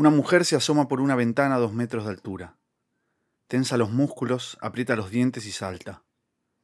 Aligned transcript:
Una 0.00 0.08
mujer 0.08 0.46
se 0.46 0.56
asoma 0.56 0.88
por 0.88 1.02
una 1.02 1.14
ventana 1.14 1.56
a 1.56 1.58
dos 1.58 1.74
metros 1.74 2.04
de 2.06 2.10
altura. 2.12 2.56
Tensa 3.48 3.76
los 3.76 3.90
músculos, 3.90 4.56
aprieta 4.62 4.96
los 4.96 5.10
dientes 5.10 5.44
y 5.44 5.52
salta. 5.52 6.04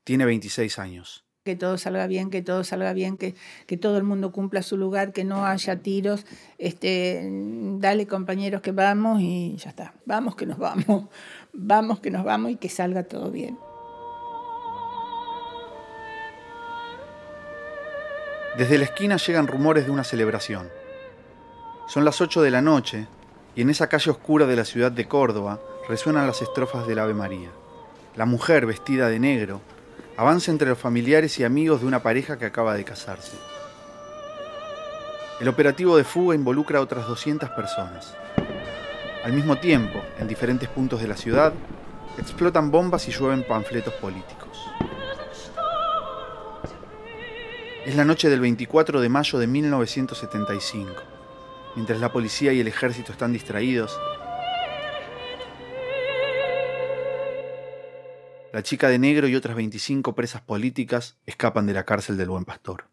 Tiene 0.04 0.24
26 0.24 0.78
años. 0.78 1.26
Que 1.44 1.54
todo 1.54 1.76
salga 1.76 2.06
bien, 2.06 2.30
que 2.30 2.40
todo 2.40 2.64
salga 2.64 2.94
bien, 2.94 3.18
que, 3.18 3.34
que 3.66 3.76
todo 3.76 3.98
el 3.98 4.04
mundo 4.04 4.32
cumpla 4.32 4.62
su 4.62 4.78
lugar, 4.78 5.12
que 5.12 5.24
no 5.24 5.44
haya 5.44 5.82
tiros. 5.82 6.24
Este, 6.56 7.28
dale 7.78 8.06
compañeros 8.06 8.62
que 8.62 8.72
vamos 8.72 9.20
y 9.20 9.54
ya 9.58 9.68
está. 9.68 9.92
Vamos 10.06 10.34
que 10.34 10.46
nos 10.46 10.56
vamos. 10.56 11.10
Vamos 11.52 12.00
que 12.00 12.10
nos 12.10 12.24
vamos 12.24 12.52
y 12.52 12.56
que 12.56 12.70
salga 12.70 13.02
todo 13.02 13.30
bien. 13.30 13.58
Desde 18.56 18.78
la 18.78 18.84
esquina 18.84 19.18
llegan 19.18 19.46
rumores 19.46 19.84
de 19.84 19.90
una 19.90 20.04
celebración. 20.04 20.70
Son 21.86 22.06
las 22.06 22.22
8 22.22 22.40
de 22.40 22.50
la 22.50 22.62
noche 22.62 23.08
y 23.56 23.62
en 23.62 23.70
esa 23.70 23.88
calle 23.88 24.10
oscura 24.10 24.46
de 24.46 24.54
la 24.54 24.66
ciudad 24.66 24.92
de 24.92 25.08
Córdoba 25.08 25.58
resuenan 25.88 26.26
las 26.26 26.42
estrofas 26.42 26.86
del 26.86 26.98
Ave 26.98 27.14
María. 27.14 27.48
La 28.14 28.26
mujer, 28.26 28.66
vestida 28.66 29.08
de 29.08 29.18
negro, 29.18 29.62
avanza 30.18 30.50
entre 30.50 30.68
los 30.68 30.78
familiares 30.78 31.38
y 31.40 31.44
amigos 31.44 31.80
de 31.80 31.86
una 31.86 32.02
pareja 32.02 32.38
que 32.38 32.44
acaba 32.44 32.74
de 32.74 32.84
casarse. 32.84 33.36
El 35.40 35.48
operativo 35.48 35.96
de 35.96 36.04
fuga 36.04 36.34
involucra 36.34 36.78
a 36.78 36.82
otras 36.82 37.06
200 37.08 37.48
personas. 37.50 38.14
Al 39.24 39.32
mismo 39.32 39.56
tiempo, 39.56 40.02
en 40.18 40.28
diferentes 40.28 40.68
puntos 40.68 41.00
de 41.00 41.08
la 41.08 41.16
ciudad, 41.16 41.52
explotan 42.18 42.70
bombas 42.70 43.08
y 43.08 43.12
llueven 43.12 43.42
panfletos 43.42 43.94
políticos. 43.94 44.58
Es 47.86 47.96
la 47.96 48.04
noche 48.04 48.28
del 48.28 48.40
24 48.40 49.00
de 49.00 49.08
mayo 49.08 49.38
de 49.38 49.46
1975. 49.46 51.15
Mientras 51.76 52.00
la 52.00 52.10
policía 52.10 52.52
y 52.52 52.60
el 52.60 52.68
ejército 52.68 53.12
están 53.12 53.32
distraídos, 53.32 53.96
La 58.56 58.62
chica 58.62 58.88
de 58.88 58.98
negro 58.98 59.28
y 59.28 59.34
otras 59.34 59.54
25 59.54 60.14
presas 60.14 60.40
políticas 60.40 61.18
escapan 61.26 61.66
de 61.66 61.74
la 61.74 61.84
cárcel 61.84 62.16
del 62.16 62.30
Buen 62.30 62.46
Pastor. 62.46 62.86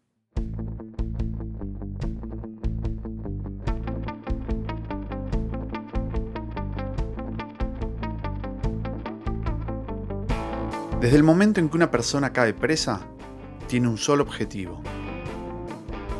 Desde 11.00 11.16
el 11.16 11.22
momento 11.22 11.60
en 11.60 11.70
que 11.70 11.76
una 11.76 11.90
persona 11.90 12.30
cae 12.34 12.52
presa, 12.52 13.00
tiene 13.66 13.88
un 13.88 13.96
solo 13.96 14.22
objetivo, 14.22 14.82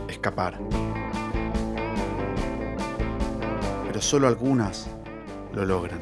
escapar. 0.08 0.58
Solo 4.04 4.28
algunas 4.28 4.86
lo 5.54 5.64
logran. 5.64 6.00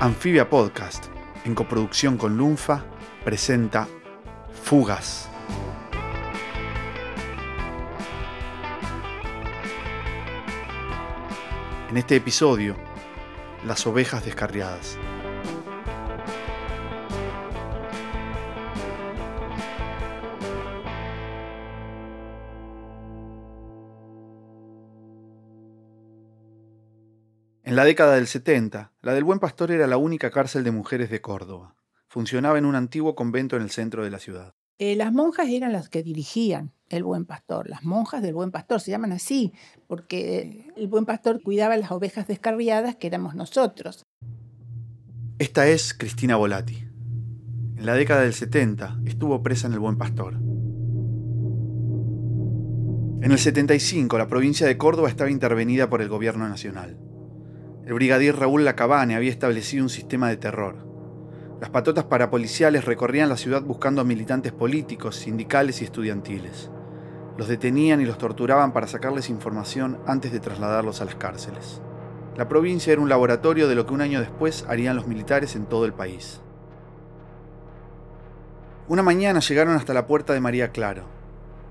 Anfibia 0.00 0.48
Podcast, 0.48 1.06
en 1.44 1.54
coproducción 1.54 2.16
con 2.16 2.36
Lunfa, 2.36 2.84
presenta 3.24 3.86
Fugas. 4.62 5.28
En 11.90 11.96
este 11.96 12.16
episodio, 12.16 12.74
las 13.66 13.86
ovejas 13.86 14.24
descarriadas. 14.24 14.98
En 27.72 27.76
la 27.76 27.86
década 27.86 28.16
del 28.16 28.26
70, 28.26 28.92
la 29.00 29.14
del 29.14 29.24
Buen 29.24 29.38
Pastor 29.38 29.70
era 29.70 29.86
la 29.86 29.96
única 29.96 30.30
cárcel 30.30 30.62
de 30.62 30.70
mujeres 30.70 31.08
de 31.08 31.22
Córdoba. 31.22 31.74
Funcionaba 32.06 32.58
en 32.58 32.66
un 32.66 32.74
antiguo 32.74 33.14
convento 33.14 33.56
en 33.56 33.62
el 33.62 33.70
centro 33.70 34.04
de 34.04 34.10
la 34.10 34.18
ciudad. 34.18 34.52
Eh, 34.78 34.94
las 34.94 35.10
monjas 35.10 35.48
eran 35.48 35.72
las 35.72 35.88
que 35.88 36.02
dirigían 36.02 36.72
el 36.90 37.02
Buen 37.02 37.24
Pastor, 37.24 37.70
las 37.70 37.82
monjas 37.82 38.20
del 38.20 38.34
Buen 38.34 38.50
Pastor, 38.50 38.82
se 38.82 38.90
llaman 38.90 39.12
así, 39.12 39.54
porque 39.86 40.70
el 40.76 40.86
Buen 40.86 41.06
Pastor 41.06 41.42
cuidaba 41.42 41.78
las 41.78 41.90
ovejas 41.92 42.26
descarriadas 42.26 42.96
que 42.96 43.06
éramos 43.06 43.34
nosotros. 43.34 44.04
Esta 45.38 45.66
es 45.66 45.94
Cristina 45.94 46.36
Volati. 46.36 46.76
En 46.76 47.86
la 47.86 47.94
década 47.94 48.20
del 48.20 48.34
70 48.34 48.98
estuvo 49.06 49.42
presa 49.42 49.68
en 49.68 49.72
el 49.72 49.78
Buen 49.78 49.96
Pastor. 49.96 50.34
En 53.22 53.32
el 53.32 53.38
75 53.38 54.18
la 54.18 54.28
provincia 54.28 54.66
de 54.66 54.76
Córdoba 54.76 55.08
estaba 55.08 55.30
intervenida 55.30 55.88
por 55.88 56.02
el 56.02 56.10
gobierno 56.10 56.46
nacional. 56.46 56.98
El 57.84 57.94
brigadier 57.94 58.36
Raúl 58.36 58.64
Lacabane 58.64 59.16
había 59.16 59.30
establecido 59.30 59.82
un 59.82 59.90
sistema 59.90 60.28
de 60.28 60.36
terror. 60.36 60.76
Las 61.60 61.70
patotas 61.70 62.04
parapoliciales 62.04 62.84
recorrían 62.84 63.28
la 63.28 63.36
ciudad 63.36 63.62
buscando 63.62 64.00
a 64.00 64.04
militantes 64.04 64.52
políticos, 64.52 65.16
sindicales 65.16 65.82
y 65.82 65.84
estudiantiles. 65.84 66.70
Los 67.36 67.48
detenían 67.48 68.00
y 68.00 68.04
los 68.04 68.18
torturaban 68.18 68.72
para 68.72 68.86
sacarles 68.86 69.30
información 69.30 69.98
antes 70.06 70.30
de 70.30 70.38
trasladarlos 70.38 71.00
a 71.00 71.06
las 71.06 71.16
cárceles. 71.16 71.82
La 72.36 72.48
provincia 72.48 72.92
era 72.92 73.02
un 73.02 73.08
laboratorio 73.08 73.66
de 73.66 73.74
lo 73.74 73.84
que 73.84 73.94
un 73.94 74.00
año 74.00 74.20
después 74.20 74.64
harían 74.68 74.94
los 74.94 75.08
militares 75.08 75.56
en 75.56 75.66
todo 75.66 75.84
el 75.84 75.92
país. 75.92 76.40
Una 78.86 79.02
mañana 79.02 79.40
llegaron 79.40 79.74
hasta 79.74 79.92
la 79.92 80.06
puerta 80.06 80.32
de 80.34 80.40
María 80.40 80.70
Claro. 80.70 81.04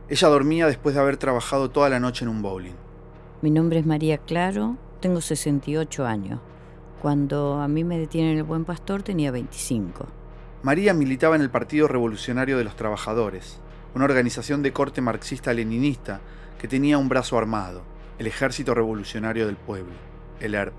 Ella 0.09 0.27
dormía 0.27 0.67
después 0.67 0.94
de 0.94 1.01
haber 1.01 1.16
trabajado 1.16 1.69
toda 1.69 1.88
la 1.88 2.01
noche 2.01 2.25
en 2.25 2.31
un 2.31 2.41
bowling. 2.41 2.75
Mi 3.41 3.50
nombre 3.50 3.79
es 3.79 3.85
María 3.85 4.17
Claro, 4.17 4.77
tengo 5.01 5.19
68 5.19 6.06
años. 6.06 6.39
Cuando 7.01 7.59
a 7.59 7.67
mí 7.67 7.84
me 7.84 7.97
detienen 7.97 8.38
el 8.38 8.44
Buen 8.44 8.63
Pastor 8.63 9.01
tenía 9.01 9.31
25. 9.31 10.07
María 10.62 10.94
militaba 10.94 11.35
en 11.35 11.41
el 11.41 11.50
Partido 11.50 11.88
Revolucionario 11.88 12.57
de 12.57 12.63
los 12.63 12.75
Trabajadores, 12.75 13.57
una 13.95 14.06
organización 14.06 14.62
de 14.62 14.72
corte 14.72 15.01
marxista-leninista 15.01 16.22
que 16.59 16.67
tenía 16.67 17.00
un 17.00 17.09
brazo 17.09 17.39
armado, 17.39 17.81
el 18.19 18.28
Ejército 18.28 18.75
Revolucionario 18.75 19.47
del 19.47 19.56
Pueblo, 19.56 19.95
el 20.39 20.53
ERP. 20.53 20.75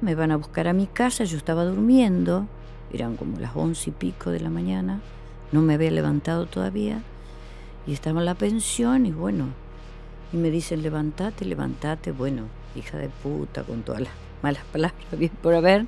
Me 0.00 0.14
van 0.14 0.30
a 0.30 0.36
buscar 0.36 0.66
a 0.66 0.72
mi 0.72 0.86
casa, 0.86 1.24
yo 1.24 1.36
estaba 1.36 1.64
durmiendo, 1.64 2.48
eran 2.90 3.16
como 3.16 3.38
las 3.38 3.54
once 3.54 3.90
y 3.90 3.92
pico 3.92 4.30
de 4.30 4.40
la 4.40 4.48
mañana, 4.48 5.02
no 5.52 5.60
me 5.60 5.74
había 5.74 5.90
levantado 5.90 6.46
todavía, 6.46 7.02
y 7.86 7.92
estaba 7.92 8.20
en 8.20 8.26
la 8.26 8.34
pensión 8.34 9.04
y 9.04 9.12
bueno, 9.12 9.48
y 10.32 10.38
me 10.38 10.50
dicen 10.50 10.82
levantate, 10.82 11.44
levantate, 11.44 12.10
bueno, 12.10 12.44
hija 12.76 12.98
de 12.98 13.08
puta, 13.08 13.62
con 13.62 13.82
todas 13.82 14.02
las 14.02 14.12
malas 14.42 14.64
palabras 14.72 15.18
bien 15.18 15.32
por 15.42 15.54
haber. 15.54 15.86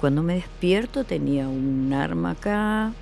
Cuando 0.00 0.22
me 0.22 0.34
despierto 0.34 1.04
tenía 1.04 1.48
un 1.48 1.92
arma 1.92 2.32
acá 2.32 2.92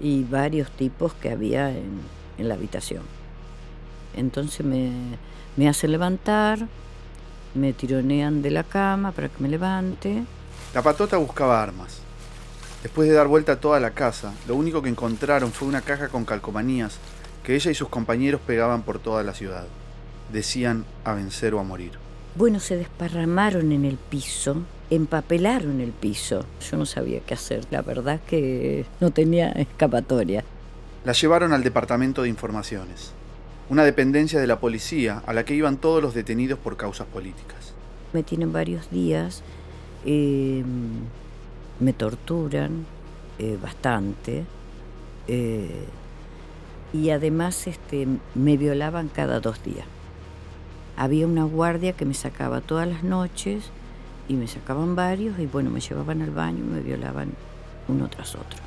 y 0.00 0.24
varios 0.24 0.70
tipos 0.70 1.14
que 1.14 1.30
había 1.30 1.70
en, 1.70 2.00
la 2.38 2.54
habitación. 2.54 3.02
Entonces 4.14 4.64
me, 4.64 4.92
me 5.56 5.68
hacen 5.68 5.90
levantar, 5.90 6.68
me 7.54 7.72
tironean 7.72 8.42
de 8.42 8.50
la 8.52 8.62
cama 8.62 9.10
para 9.10 9.28
que 9.28 9.42
me 9.42 9.48
levante. 9.48 10.22
La 10.72 10.82
patota 10.82 11.16
buscaba 11.16 11.60
armas. 11.60 12.00
Después 12.82 13.08
de 13.08 13.14
dar 13.16 13.26
vuelta 13.26 13.52
a 13.52 13.60
toda 13.60 13.80
la 13.80 13.90
casa, 13.90 14.32
lo 14.46 14.54
único 14.54 14.82
que 14.82 14.88
encontraron 14.88 15.50
fue 15.50 15.66
una 15.66 15.80
caja 15.80 16.08
con 16.08 16.24
calcomanías 16.24 17.00
que 17.42 17.56
ella 17.56 17.70
y 17.70 17.74
sus 17.74 17.88
compañeros 17.88 18.40
pegaban 18.46 18.82
por 18.82 18.98
toda 18.98 19.24
la 19.24 19.34
ciudad. 19.34 19.66
Decían 20.32 20.84
a 21.04 21.14
vencer 21.14 21.54
o 21.54 21.60
a 21.60 21.64
morir. 21.64 21.92
Bueno, 22.38 22.60
se 22.60 22.76
desparramaron 22.76 23.72
en 23.72 23.84
el 23.84 23.96
piso, 23.96 24.62
empapelaron 24.90 25.80
el 25.80 25.90
piso. 25.90 26.44
Yo 26.70 26.76
no 26.76 26.86
sabía 26.86 27.18
qué 27.18 27.34
hacer, 27.34 27.64
la 27.72 27.82
verdad 27.82 28.20
que 28.28 28.86
no 29.00 29.10
tenía 29.10 29.48
escapatoria. 29.48 30.44
La 31.04 31.14
llevaron 31.14 31.52
al 31.52 31.64
Departamento 31.64 32.22
de 32.22 32.28
Informaciones, 32.28 33.10
una 33.68 33.82
dependencia 33.82 34.38
de 34.38 34.46
la 34.46 34.60
policía 34.60 35.20
a 35.26 35.32
la 35.32 35.44
que 35.44 35.56
iban 35.56 35.78
todos 35.78 36.00
los 36.00 36.14
detenidos 36.14 36.60
por 36.60 36.76
causas 36.76 37.08
políticas. 37.08 37.74
Me 38.12 38.22
tienen 38.22 38.52
varios 38.52 38.88
días, 38.88 39.42
em, 40.04 40.64
me 41.80 41.92
torturan 41.92 42.86
eh, 43.40 43.58
bastante 43.60 44.44
eh, 45.26 45.86
y 46.92 47.10
además 47.10 47.66
este, 47.66 48.06
me 48.36 48.56
violaban 48.56 49.08
cada 49.08 49.40
dos 49.40 49.60
días 49.64 49.86
había 50.98 51.28
una 51.28 51.44
guardia 51.44 51.92
que 51.92 52.04
me 52.04 52.12
sacaba 52.12 52.60
todas 52.60 52.88
las 52.88 53.04
noches 53.04 53.70
y 54.26 54.34
me 54.34 54.48
sacaban 54.48 54.96
varios 54.96 55.38
y 55.38 55.46
bueno, 55.46 55.70
me 55.70 55.80
llevaban 55.80 56.22
al 56.22 56.32
baño 56.32 56.58
y 56.58 56.68
me 56.68 56.80
violaban 56.80 57.34
uno 57.86 58.10
tras 58.10 58.34
otro. 58.34 58.58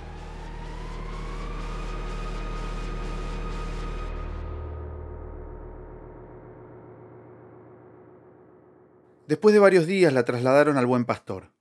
Después 9.27 9.53
de 9.53 9.59
varios 9.59 9.85
días 9.85 10.13
la 10.13 10.23
trasladaron 10.23 10.77
al 10.77 10.85
Buen 10.85 11.03
Pastor. 11.03 11.51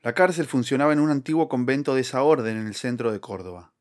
La 0.00 0.14
cárcel 0.14 0.46
funcionaba 0.46 0.94
en 0.94 1.00
un 1.00 1.10
antiguo 1.10 1.50
convento 1.50 1.94
de 1.94 2.00
esa 2.00 2.22
orden 2.22 2.56
en 2.56 2.66
el 2.66 2.74
centro 2.74 3.12
de 3.12 3.20
Córdoba. 3.20 3.74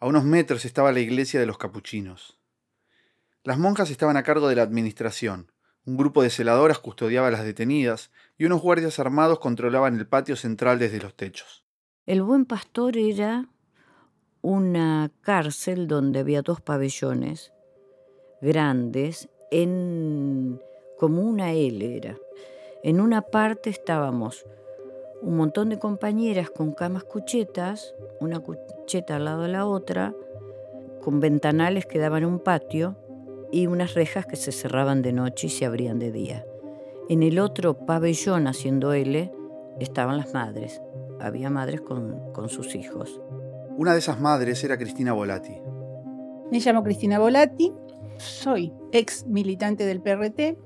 A 0.00 0.06
unos 0.06 0.24
metros 0.24 0.64
estaba 0.64 0.90
la 0.90 1.00
iglesia 1.00 1.38
de 1.38 1.46
los 1.46 1.56
capuchinos. 1.56 2.37
Las 3.44 3.58
monjas 3.58 3.90
estaban 3.90 4.16
a 4.16 4.22
cargo 4.22 4.48
de 4.48 4.56
la 4.56 4.62
administración, 4.62 5.52
un 5.88 5.96
grupo 5.96 6.22
de 6.22 6.28
celadoras 6.28 6.78
custodiaba 6.78 7.28
a 7.28 7.30
las 7.30 7.44
detenidas 7.44 8.10
y 8.36 8.44
unos 8.44 8.60
guardias 8.60 8.98
armados 8.98 9.38
controlaban 9.38 9.98
el 9.98 10.06
patio 10.06 10.36
central 10.36 10.78
desde 10.78 11.00
los 11.00 11.14
techos. 11.14 11.64
El 12.04 12.22
buen 12.22 12.44
pastor 12.44 12.98
era 12.98 13.48
una 14.42 15.10
cárcel 15.22 15.88
donde 15.88 16.18
había 16.18 16.42
dos 16.42 16.60
pabellones 16.60 17.54
grandes 18.42 19.30
en 19.50 20.60
como 20.98 21.22
una 21.22 21.52
L 21.52 21.96
era. 21.96 22.18
En 22.82 23.00
una 23.00 23.22
parte 23.22 23.70
estábamos 23.70 24.44
un 25.22 25.38
montón 25.38 25.70
de 25.70 25.78
compañeras 25.78 26.50
con 26.50 26.72
camas 26.72 27.04
cuchetas, 27.04 27.94
una 28.20 28.40
cucheta 28.40 29.16
al 29.16 29.24
lado 29.24 29.42
de 29.42 29.48
la 29.48 29.64
otra, 29.64 30.14
con 31.02 31.18
ventanales 31.18 31.86
que 31.86 31.98
daban 31.98 32.26
un 32.26 32.40
patio 32.40 32.96
y 33.50 33.66
unas 33.66 33.94
rejas 33.94 34.26
que 34.26 34.36
se 34.36 34.52
cerraban 34.52 35.02
de 35.02 35.12
noche 35.12 35.46
y 35.46 35.50
se 35.50 35.66
abrían 35.66 35.98
de 35.98 36.12
día. 36.12 36.44
En 37.08 37.22
el 37.22 37.38
otro 37.38 37.86
pabellón 37.86 38.46
haciendo 38.46 38.92
L 38.92 39.32
estaban 39.80 40.18
las 40.18 40.34
madres. 40.34 40.80
Había 41.20 41.50
madres 41.50 41.80
con, 41.80 42.32
con 42.32 42.48
sus 42.48 42.74
hijos. 42.74 43.20
Una 43.76 43.92
de 43.92 43.98
esas 43.98 44.20
madres 44.20 44.62
era 44.64 44.76
Cristina 44.76 45.12
Volati. 45.12 45.56
Me 46.50 46.60
llamo 46.60 46.82
Cristina 46.82 47.18
Volati, 47.18 47.72
soy 48.18 48.72
ex 48.92 49.26
militante 49.26 49.84
del 49.86 50.00
PRT, 50.00 50.56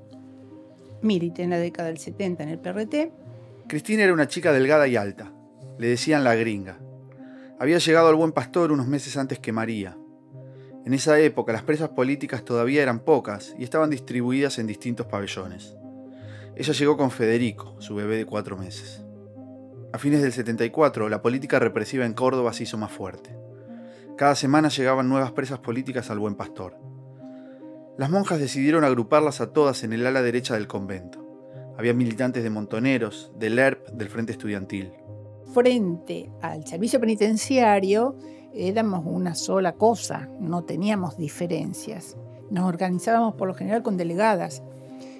milité 1.01 1.43
en 1.43 1.49
la 1.49 1.57
década 1.57 1.89
del 1.89 1.97
70 1.97 2.43
en 2.43 2.49
el 2.49 2.59
PRT 2.59 3.23
Cristina 3.67 4.03
era 4.03 4.13
una 4.13 4.27
chica 4.27 4.51
delgada 4.51 4.87
y 4.87 4.95
alta. 4.95 5.31
Le 5.77 5.87
decían 5.87 6.23
la 6.23 6.35
gringa. 6.35 6.77
Había 7.59 7.77
llegado 7.77 8.09
al 8.09 8.15
buen 8.15 8.31
pastor 8.31 8.71
unos 8.71 8.87
meses 8.87 9.17
antes 9.17 9.39
que 9.39 9.51
María. 9.51 9.97
En 10.85 10.93
esa 10.93 11.17
época 11.19 11.53
las 11.53 11.63
presas 11.63 11.89
políticas 11.89 12.43
todavía 12.43 12.83
eran 12.83 12.99
pocas 12.99 13.55
y 13.57 13.63
estaban 13.63 13.89
distribuidas 13.89 14.59
en 14.59 14.67
distintos 14.67 15.05
pabellones. 15.05 15.77
Ella 16.55 16.73
llegó 16.73 16.97
con 16.97 17.09
Federico, 17.09 17.75
su 17.79 17.95
bebé 17.95 18.17
de 18.17 18.25
cuatro 18.25 18.57
meses. 18.57 19.01
A 19.93 19.97
fines 19.97 20.21
del 20.21 20.33
74, 20.33 21.07
la 21.07 21.21
política 21.21 21.59
represiva 21.59 22.05
en 22.05 22.13
Córdoba 22.13 22.51
se 22.51 22.63
hizo 22.63 22.77
más 22.77 22.91
fuerte. 22.91 23.35
Cada 24.17 24.35
semana 24.35 24.69
llegaban 24.69 25.07
nuevas 25.07 25.31
presas 25.31 25.59
políticas 25.59 26.11
al 26.11 26.19
buen 26.19 26.35
pastor. 26.35 26.77
Las 27.97 28.09
monjas 28.09 28.39
decidieron 28.39 28.83
agruparlas 28.83 29.39
a 29.39 29.53
todas 29.53 29.83
en 29.83 29.93
el 29.93 30.05
ala 30.05 30.21
derecha 30.21 30.55
del 30.55 30.67
convento. 30.67 31.23
Había 31.77 31.93
militantes 31.93 32.43
de 32.43 32.49
Montoneros, 32.49 33.31
del 33.37 33.57
ERP, 33.57 33.89
del 33.89 34.09
Frente 34.09 34.31
Estudiantil. 34.33 34.91
Frente 35.53 36.29
al 36.41 36.65
servicio 36.67 36.99
penitenciario 36.99 38.15
éramos 38.53 39.03
una 39.05 39.35
sola 39.35 39.73
cosa, 39.73 40.29
no 40.39 40.63
teníamos 40.63 41.17
diferencias. 41.17 42.17
Nos 42.51 42.65
organizábamos 42.65 43.35
por 43.35 43.47
lo 43.47 43.53
general 43.53 43.83
con 43.83 43.97
delegadas 43.97 44.63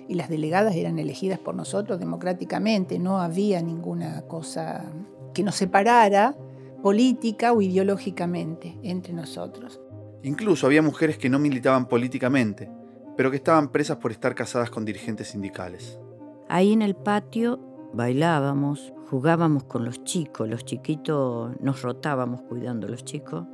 y 0.08 0.16
las 0.16 0.30
delegadas 0.30 0.76
eran 0.76 1.00
elegidas 1.00 1.40
por 1.40 1.56
nosotros 1.56 2.00
democráticamente, 2.00 3.00
no 3.00 3.20
había 3.20 3.62
ninguna 3.62 4.22
cosa 4.24 4.92
que 5.34 5.44
nos 5.44 5.56
separara 5.56 6.36
política 6.82 7.54
o 7.54 7.62
ideológicamente 7.62 8.78
entre 8.84 9.14
nosotros. 9.14 9.80
Incluso 10.22 10.68
había 10.68 10.82
mujeres 10.82 11.18
que 11.18 11.30
no 11.30 11.40
militaban 11.40 11.88
políticamente, 11.88 12.70
pero 13.16 13.32
que 13.32 13.38
estaban 13.38 13.72
presas 13.72 13.98
por 13.98 14.12
estar 14.12 14.36
casadas 14.36 14.70
con 14.70 14.86
dirigentes 14.86 15.30
sindicales. 15.30 16.00
Ahí 16.50 16.74
en 16.74 16.82
el 16.82 16.96
patio 16.96 17.60
bailábamos, 17.94 18.94
jugábamos 19.10 19.64
con 19.64 19.86
los 19.86 20.04
chicos, 20.04 20.50
los 20.50 20.66
chiquitos 20.66 21.60
nos 21.62 21.82
rotábamos 21.82 22.42
cuidando 22.42 22.88
a 22.88 22.90
los 22.90 23.04
chicos, 23.06 23.46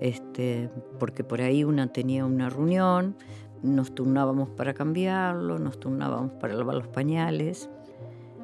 este, 0.00 0.70
porque 0.98 1.24
por 1.24 1.40
ahí 1.40 1.64
una 1.64 1.92
tenía 1.92 2.24
una 2.24 2.50
reunión, 2.50 3.16
nos 3.62 3.94
turnábamos 3.94 4.48
para 4.50 4.74
cambiarlo, 4.74 5.58
nos 5.58 5.78
turnábamos 5.78 6.32
para 6.32 6.54
lavar 6.54 6.76
los 6.76 6.88
pañales 6.88 7.70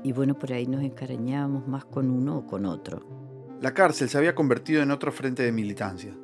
y 0.04 0.12
bueno, 0.12 0.38
por 0.38 0.52
ahí 0.52 0.66
nos 0.66 0.82
encarañábamos 0.82 1.66
más 1.66 1.84
con 1.84 2.10
uno 2.10 2.38
o 2.38 2.46
con 2.46 2.64
otro. 2.64 3.00
La 3.60 3.74
cárcel 3.74 4.08
se 4.08 4.16
había 4.16 4.36
convertido 4.36 4.82
en 4.82 4.92
otro 4.92 5.10
frente 5.10 5.42
de 5.42 5.50
militancia. 5.50 6.14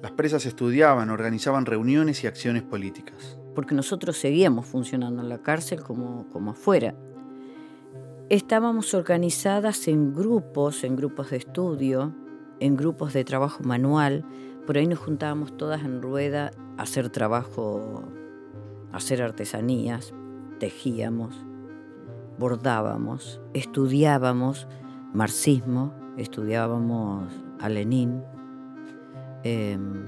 Las 0.00 0.12
presas 0.12 0.46
estudiaban, 0.46 1.10
organizaban 1.10 1.66
reuniones 1.66 2.24
y 2.24 2.26
acciones 2.26 2.62
políticas 2.62 3.38
porque 3.54 3.74
nosotros 3.74 4.16
seguíamos 4.16 4.66
funcionando 4.66 5.22
en 5.22 5.28
la 5.28 5.38
cárcel 5.38 5.82
como, 5.82 6.28
como 6.30 6.50
afuera. 6.50 6.94
Estábamos 8.30 8.94
organizadas 8.94 9.86
en 9.86 10.14
grupos, 10.14 10.82
en 10.82 10.96
grupos 10.96 11.30
de 11.30 11.36
estudio, 11.36 12.14
en 12.58 12.74
grupos 12.74 13.12
de 13.12 13.22
trabajo 13.22 13.62
manual. 13.64 14.24
Por 14.66 14.78
ahí 14.78 14.86
nos 14.86 14.98
juntábamos 14.98 15.54
todas 15.58 15.84
en 15.84 16.00
rueda 16.00 16.50
a 16.78 16.82
hacer 16.82 17.10
trabajo, 17.10 18.02
a 18.92 18.96
hacer 18.96 19.20
artesanías, 19.20 20.14
tejíamos, 20.58 21.44
bordábamos, 22.38 23.42
estudiábamos 23.52 24.68
marxismo, 25.12 25.92
estudiábamos 26.16 27.30
a 27.60 27.68
Lenin. 27.68 28.22
Em, 29.42 30.06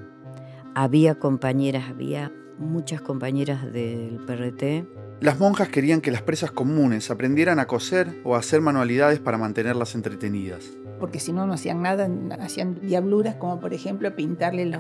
había 0.75 1.19
compañeras, 1.19 1.91
había 1.91 2.33
muchas 2.59 3.03
compañeras 3.03 3.71
del 3.71 4.21
PRT. 4.27 5.06
Las 5.21 5.41
monjas 5.41 5.71
querían 5.71 6.03
que 6.03 6.11
las 6.11 6.21
presas 6.21 6.51
comunes 6.51 7.11
aprendieran 7.11 7.59
a 7.59 7.67
coser 7.67 8.21
o 8.23 8.35
a 8.35 8.39
hacer 8.39 8.61
manualidades 8.61 9.19
para 9.19 9.39
mantenerlas 9.39 9.95
entretenidas. 9.95 10.65
Porque 11.01 11.21
si 11.21 11.33
no, 11.33 11.47
no 11.47 11.55
hacían 11.55 11.81
nada, 11.81 12.07
hacían 12.39 12.79
diabluras 12.83 13.37
como 13.37 13.59
por 13.59 13.73
ejemplo 13.73 14.15
pintarle 14.15 14.71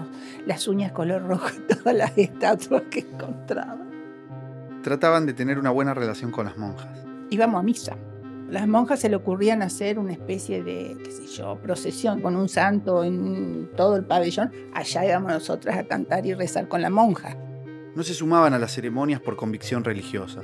las 0.45 0.69
uñas 0.69 0.93
color 0.93 1.27
rojo 1.27 1.47
a 1.47 1.75
todas 1.75 1.97
las 1.97 2.19
estatuas 2.19 2.83
que 2.91 3.01
encontraban. 3.01 3.91
Trataban 4.83 5.25
de 5.25 5.33
tener 5.33 5.59
una 5.59 5.71
buena 5.71 5.95
relación 5.95 6.31
con 6.31 6.45
las 6.45 6.59
monjas. 6.59 6.99
Íbamos 7.31 7.59
a 7.59 7.63
misa. 7.63 7.97
Las 8.51 8.69
monjas 8.69 9.01
se 9.01 9.09
le 9.09 9.17
ocurrían 9.17 9.63
hacer 9.63 9.99
una 9.99 10.13
especie 10.13 10.63
de, 10.63 10.99
qué 11.03 11.11
sé 11.11 11.27
yo, 11.29 11.57
procesión 11.63 12.21
con 12.21 12.37
un 12.37 12.51
santo 12.51 13.05
en 13.05 13.71
todo 13.75 13.97
el 13.97 14.05
pabellón. 14.05 14.53
Allá 14.75 15.07
íbamos 15.07 15.33
nosotras 15.33 15.79
a 15.79 15.85
cantar 15.85 16.27
y 16.27 16.35
rezar 16.35 16.69
con 16.69 16.83
la 16.83 16.91
monja 16.91 17.37
no 17.97 18.03
se 18.03 18.13
sumaban 18.13 18.53
a 18.53 18.59
las 18.59 18.75
ceremonias 18.75 19.23
por 19.23 19.37
convicción 19.37 19.83
religiosa. 19.83 20.43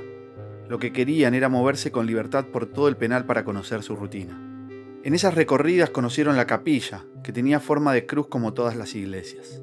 Lo 0.67 0.79
que 0.79 0.91
querían 0.91 1.35
era 1.35 1.49
moverse 1.49 1.91
con 1.91 2.07
libertad 2.07 2.47
por 2.47 2.65
todo 2.65 2.87
el 2.87 2.97
penal 2.97 3.27
para 3.27 3.45
conocer 3.45 3.83
su 3.83 3.95
rutina. 3.95 4.67
En 5.03 5.13
esas 5.13 5.35
recorridas 5.35 5.91
conocieron 5.91 6.35
la 6.35 6.47
capilla, 6.47 7.05
que 7.23 7.31
tenía 7.31 7.59
forma 7.59 7.93
de 7.93 8.07
cruz 8.07 8.27
como 8.27 8.55
todas 8.55 8.75
las 8.75 8.95
iglesias. 8.95 9.61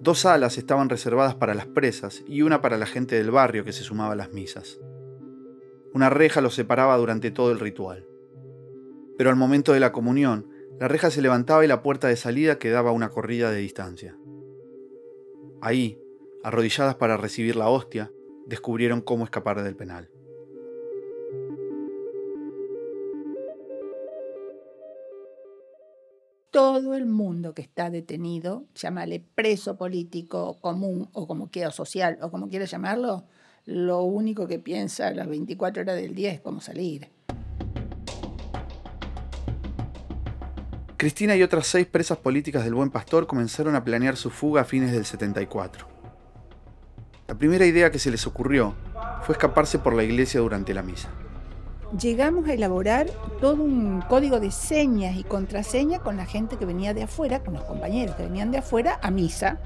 Dos 0.00 0.20
salas 0.20 0.56
estaban 0.56 0.88
reservadas 0.88 1.34
para 1.34 1.54
las 1.54 1.66
presas 1.66 2.22
y 2.28 2.42
una 2.42 2.60
para 2.60 2.78
la 2.78 2.86
gente 2.86 3.16
del 3.16 3.32
barrio 3.32 3.64
que 3.64 3.72
se 3.72 3.82
sumaba 3.82 4.12
a 4.12 4.16
las 4.16 4.32
misas. 4.32 4.78
Una 5.94 6.10
reja 6.10 6.40
los 6.40 6.54
separaba 6.54 6.96
durante 6.96 7.32
todo 7.32 7.50
el 7.50 7.58
ritual. 7.58 8.06
Pero 9.18 9.30
al 9.30 9.36
momento 9.36 9.72
de 9.72 9.80
la 9.80 9.90
comunión, 9.90 10.48
la 10.78 10.86
reja 10.86 11.10
se 11.10 11.22
levantaba 11.22 11.64
y 11.64 11.68
la 11.68 11.82
puerta 11.82 12.06
de 12.06 12.16
salida 12.16 12.60
quedaba 12.60 12.90
a 12.90 12.92
una 12.92 13.08
corrida 13.08 13.50
de 13.50 13.58
distancia. 13.58 14.16
Ahí, 15.60 16.03
arrodilladas 16.44 16.94
para 16.94 17.16
recibir 17.16 17.56
la 17.56 17.68
hostia, 17.68 18.12
descubrieron 18.46 19.00
cómo 19.00 19.24
escapar 19.24 19.62
del 19.62 19.74
penal. 19.74 20.10
Todo 26.50 26.94
el 26.94 27.06
mundo 27.06 27.54
que 27.54 27.62
está 27.62 27.90
detenido, 27.90 28.66
llámale 28.74 29.24
preso 29.34 29.76
político 29.76 30.60
común 30.60 31.08
o 31.12 31.26
como 31.26 31.50
quiera 31.50 31.72
social 31.72 32.18
o 32.20 32.30
como 32.30 32.48
quiera 32.48 32.66
llamarlo, 32.66 33.24
lo 33.64 34.02
único 34.02 34.46
que 34.46 34.58
piensa 34.58 35.10
las 35.12 35.26
24 35.26 35.82
horas 35.82 35.96
del 35.96 36.14
día 36.14 36.30
es 36.30 36.40
cómo 36.40 36.60
salir. 36.60 37.08
Cristina 40.98 41.34
y 41.36 41.42
otras 41.42 41.66
seis 41.66 41.86
presas 41.86 42.18
políticas 42.18 42.64
del 42.64 42.74
Buen 42.74 42.90
Pastor 42.90 43.26
comenzaron 43.26 43.74
a 43.74 43.82
planear 43.82 44.16
su 44.16 44.30
fuga 44.30 44.60
a 44.60 44.64
fines 44.64 44.92
del 44.92 45.06
74. 45.06 45.93
La 47.26 47.34
primera 47.36 47.64
idea 47.64 47.90
que 47.90 47.98
se 47.98 48.10
les 48.10 48.26
ocurrió 48.26 48.74
fue 49.22 49.32
escaparse 49.32 49.78
por 49.78 49.94
la 49.94 50.02
iglesia 50.02 50.40
durante 50.40 50.74
la 50.74 50.82
misa. 50.82 51.08
Llegamos 51.98 52.46
a 52.48 52.52
elaborar 52.52 53.06
todo 53.40 53.62
un 53.62 54.02
código 54.02 54.40
de 54.40 54.50
señas 54.50 55.16
y 55.16 55.24
contraseñas 55.24 56.02
con 56.02 56.18
la 56.18 56.26
gente 56.26 56.58
que 56.58 56.66
venía 56.66 56.92
de 56.92 57.04
afuera, 57.04 57.42
con 57.42 57.54
los 57.54 57.64
compañeros 57.64 58.14
que 58.16 58.24
venían 58.24 58.50
de 58.50 58.58
afuera 58.58 58.98
a 59.00 59.10
misa, 59.10 59.58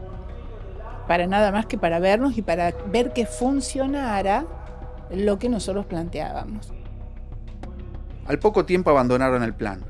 para 1.09 1.27
nada 1.27 1.51
más 1.51 1.67
que 1.67 1.79
para 1.79 1.99
vernos 1.99 2.39
y 2.39 2.43
para 2.43 2.73
ver 2.93 3.13
que 3.13 3.27
funcionara 3.27 4.47
lo 5.11 5.41
que 5.41 5.49
nosotros 5.49 5.87
planteábamos. 5.87 6.73
Al 8.27 8.39
poco 8.39 8.67
tiempo 8.67 8.91
abandonaron 8.91 9.43
el 9.43 9.55
plan. 9.55 9.85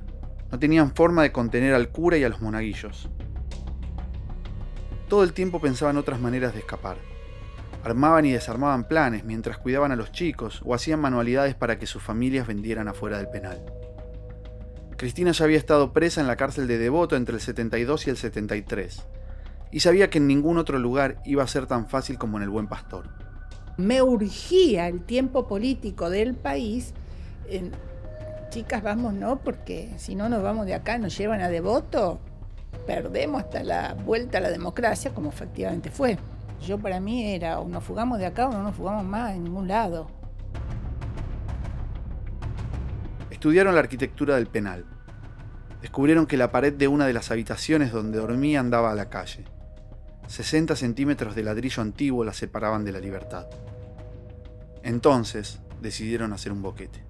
No 0.50 0.58
tenían 0.58 0.94
forma 0.94 1.22
de 1.22 1.32
contener 1.32 1.74
al 1.74 1.90
cura 1.90 2.16
y 2.16 2.24
a 2.24 2.30
los 2.30 2.40
monaguillos. 2.40 3.10
Todo 5.08 5.22
el 5.22 5.34
tiempo 5.34 5.60
pensaban 5.60 5.98
otras 5.98 6.18
maneras 6.18 6.54
de 6.54 6.60
escapar. 6.60 7.07
Armaban 7.88 8.26
y 8.26 8.32
desarmaban 8.32 8.84
planes 8.84 9.24
mientras 9.24 9.56
cuidaban 9.56 9.92
a 9.92 9.96
los 9.96 10.12
chicos 10.12 10.60
o 10.62 10.74
hacían 10.74 11.00
manualidades 11.00 11.54
para 11.54 11.78
que 11.78 11.86
sus 11.86 12.02
familias 12.02 12.46
vendieran 12.46 12.86
afuera 12.86 13.16
del 13.16 13.30
penal. 13.30 13.64
Cristina 14.98 15.32
ya 15.32 15.46
había 15.46 15.56
estado 15.56 15.94
presa 15.94 16.20
en 16.20 16.26
la 16.26 16.36
cárcel 16.36 16.68
de 16.68 16.76
Devoto 16.76 17.16
entre 17.16 17.36
el 17.36 17.40
72 17.40 18.06
y 18.06 18.10
el 18.10 18.18
73, 18.18 19.06
y 19.72 19.80
sabía 19.80 20.10
que 20.10 20.18
en 20.18 20.26
ningún 20.26 20.58
otro 20.58 20.78
lugar 20.78 21.22
iba 21.24 21.42
a 21.42 21.46
ser 21.46 21.64
tan 21.64 21.88
fácil 21.88 22.18
como 22.18 22.36
en 22.36 22.42
el 22.42 22.50
Buen 22.50 22.66
Pastor. 22.66 23.08
Me 23.78 24.02
urgía 24.02 24.86
el 24.86 25.04
tiempo 25.04 25.48
político 25.48 26.10
del 26.10 26.34
país. 26.34 26.92
chicas, 28.50 28.82
vamos, 28.82 29.14
¿no? 29.14 29.38
Porque 29.38 29.94
si 29.96 30.14
no 30.14 30.28
nos 30.28 30.42
vamos 30.42 30.66
de 30.66 30.74
acá, 30.74 30.98
nos 30.98 31.16
llevan 31.16 31.40
a 31.40 31.48
Devoto, 31.48 32.20
perdemos 32.86 33.44
hasta 33.44 33.62
la 33.62 33.94
vuelta 33.94 34.36
a 34.36 34.40
la 34.42 34.50
democracia, 34.50 35.14
como 35.14 35.30
efectivamente 35.30 35.90
fue. 35.90 36.18
Yo 36.60 36.78
para 36.78 37.00
mí 37.00 37.32
era 37.32 37.60
o 37.60 37.68
nos 37.68 37.84
fugamos 37.84 38.18
de 38.18 38.26
acá 38.26 38.48
o 38.48 38.52
no 38.52 38.62
nos 38.62 38.74
fugamos 38.74 39.04
más 39.04 39.34
en 39.34 39.44
ningún 39.44 39.68
lado. 39.68 40.08
Estudiaron 43.30 43.74
la 43.74 43.80
arquitectura 43.80 44.36
del 44.36 44.48
penal. 44.48 44.84
Descubrieron 45.80 46.26
que 46.26 46.36
la 46.36 46.50
pared 46.50 46.72
de 46.72 46.88
una 46.88 47.06
de 47.06 47.12
las 47.12 47.30
habitaciones 47.30 47.92
donde 47.92 48.18
dormían 48.18 48.70
daba 48.70 48.90
a 48.90 48.94
la 48.94 49.08
calle. 49.08 49.44
60 50.26 50.76
centímetros 50.76 51.34
de 51.34 51.42
ladrillo 51.42 51.82
antiguo 51.82 52.24
la 52.24 52.32
separaban 52.32 52.84
de 52.84 52.92
la 52.92 52.98
libertad. 52.98 53.46
Entonces 54.82 55.60
decidieron 55.80 56.32
hacer 56.32 56.52
un 56.52 56.62
boquete. 56.62 57.04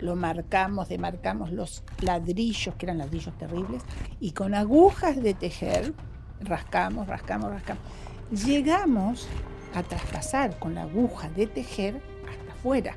Lo 0.00 0.14
marcamos, 0.14 0.88
demarcamos 0.88 1.52
los 1.52 1.82
ladrillos, 2.00 2.74
que 2.76 2.86
eran 2.86 2.98
ladrillos 2.98 3.36
terribles, 3.36 3.82
y 4.20 4.32
con 4.32 4.54
agujas 4.54 5.20
de 5.20 5.34
tejer 5.34 5.92
rascamos, 6.40 7.06
rascamos, 7.08 7.50
rascamos. 7.50 7.82
Llegamos 8.30 9.26
a 9.74 9.82
traspasar 9.82 10.58
con 10.58 10.74
la 10.74 10.82
aguja 10.82 11.30
de 11.30 11.46
tejer 11.46 12.02
hasta 12.28 12.52
afuera. 12.52 12.94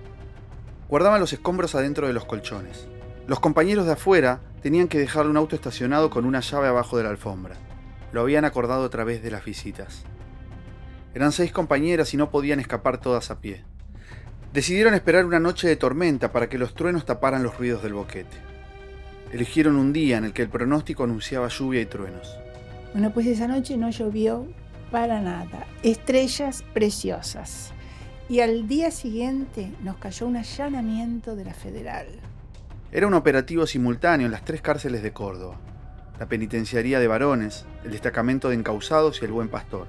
Guardaban 0.90 1.22
los 1.22 1.32
escombros 1.32 1.74
adentro 1.74 2.06
de 2.08 2.14
los 2.14 2.26
colchones. 2.26 2.88
Los 3.28 3.40
compañeros 3.40 3.86
de 3.86 3.94
afuera 3.94 4.42
tenían 4.62 4.90
que 4.90 5.00
dejar 5.00 5.28
un 5.28 5.38
auto 5.38 5.56
estacionado 5.56 6.10
con 6.10 6.26
una 6.26 6.42
llave 6.42 6.68
abajo 6.68 6.98
de 6.98 7.04
la 7.04 7.12
alfombra. 7.12 7.56
Lo 8.12 8.20
habían 8.20 8.44
acordado 8.44 8.84
a 8.84 8.90
través 8.90 9.24
de 9.24 9.32
las 9.32 9.46
visitas. 9.46 10.04
Eran 11.14 11.32
seis 11.32 11.54
compañeras 11.54 12.14
y 12.14 12.18
no 12.18 12.30
podían 12.30 12.60
escapar 12.60 13.00
todas 13.00 13.32
a 13.32 13.40
pie. 13.40 13.64
Decidieron 14.52 14.94
esperar 14.94 15.24
una 15.24 15.40
noche 15.40 15.66
de 15.66 15.78
tormenta 15.78 16.34
para 16.34 16.50
que 16.50 16.58
los 16.58 16.74
truenos 16.74 17.06
taparan 17.06 17.42
los 17.42 17.58
ruidos 17.58 17.82
del 17.84 17.94
boquete. 17.94 18.36
Eligieron 19.32 19.78
un 19.78 19.94
día 19.94 20.18
en 20.18 20.26
el 20.26 20.34
que 20.34 20.42
el 20.42 20.50
pronóstico 20.50 21.06
anunciaba 21.06 21.48
lluvia 21.48 21.80
y 21.80 21.86
truenos. 21.86 22.38
Bueno, 22.92 23.14
pues 23.14 23.28
esa 23.28 23.48
noche 23.48 23.78
no 23.78 23.90
llovió 23.90 24.46
para 24.92 25.22
nada. 25.22 25.66
Estrellas 25.84 26.64
preciosas 26.74 27.72
y 28.30 28.42
al 28.42 28.68
día 28.68 28.92
siguiente 28.92 29.72
nos 29.82 29.98
cayó 29.98 30.28
un 30.28 30.38
allanamiento 30.38 31.36
de 31.36 31.46
la 31.46 31.54
federal. 31.54 32.08
Era 32.92 33.08
un 33.08 33.14
operativo 33.14 33.66
simultáneo 33.66 34.26
en 34.26 34.32
las 34.32 34.46
tres 34.46 34.62
cárceles 34.62 35.02
de 35.02 35.14
Córdoba, 35.14 35.56
la 36.20 36.28
penitenciaría 36.28 37.00
de 37.00 37.08
varones, 37.08 37.66
el 37.84 37.92
destacamento 37.92 38.50
de 38.50 38.56
encausados 38.56 39.22
y 39.22 39.26
el 39.26 39.32
buen 39.32 39.50
pastor. 39.50 39.88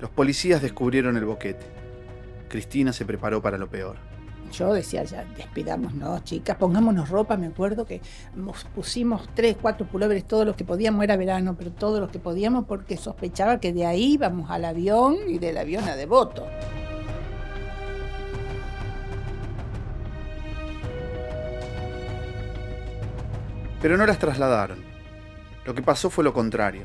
Los 0.00 0.10
policías 0.10 0.62
descubrieron 0.62 1.16
el 1.16 1.24
boquete. 1.24 1.66
Cristina 2.48 2.92
se 2.92 3.04
preparó 3.04 3.42
para 3.42 3.58
lo 3.58 3.68
peor. 3.68 4.07
Yo 4.52 4.72
decía 4.72 5.04
ya, 5.04 5.24
despidámonos, 5.36 6.24
chicas, 6.24 6.56
pongámonos 6.56 7.08
ropa. 7.08 7.36
Me 7.36 7.46
acuerdo 7.46 7.84
que 7.84 8.00
nos 8.34 8.64
pusimos 8.64 9.28
tres, 9.34 9.56
cuatro 9.60 9.86
pulóveres, 9.86 10.24
todos 10.24 10.46
los 10.46 10.56
que 10.56 10.64
podíamos, 10.64 11.04
era 11.04 11.16
verano, 11.16 11.54
pero 11.56 11.70
todos 11.70 12.00
los 12.00 12.10
que 12.10 12.18
podíamos, 12.18 12.64
porque 12.64 12.96
sospechaba 12.96 13.60
que 13.60 13.72
de 13.72 13.86
ahí 13.86 14.14
íbamos 14.14 14.50
al 14.50 14.64
avión 14.64 15.16
y 15.28 15.38
del 15.38 15.58
avión 15.58 15.84
a 15.88 15.96
Devoto. 15.96 16.46
Pero 23.80 23.96
no 23.96 24.06
las 24.06 24.18
trasladaron. 24.18 24.78
Lo 25.64 25.74
que 25.74 25.82
pasó 25.82 26.10
fue 26.10 26.24
lo 26.24 26.32
contrario. 26.32 26.82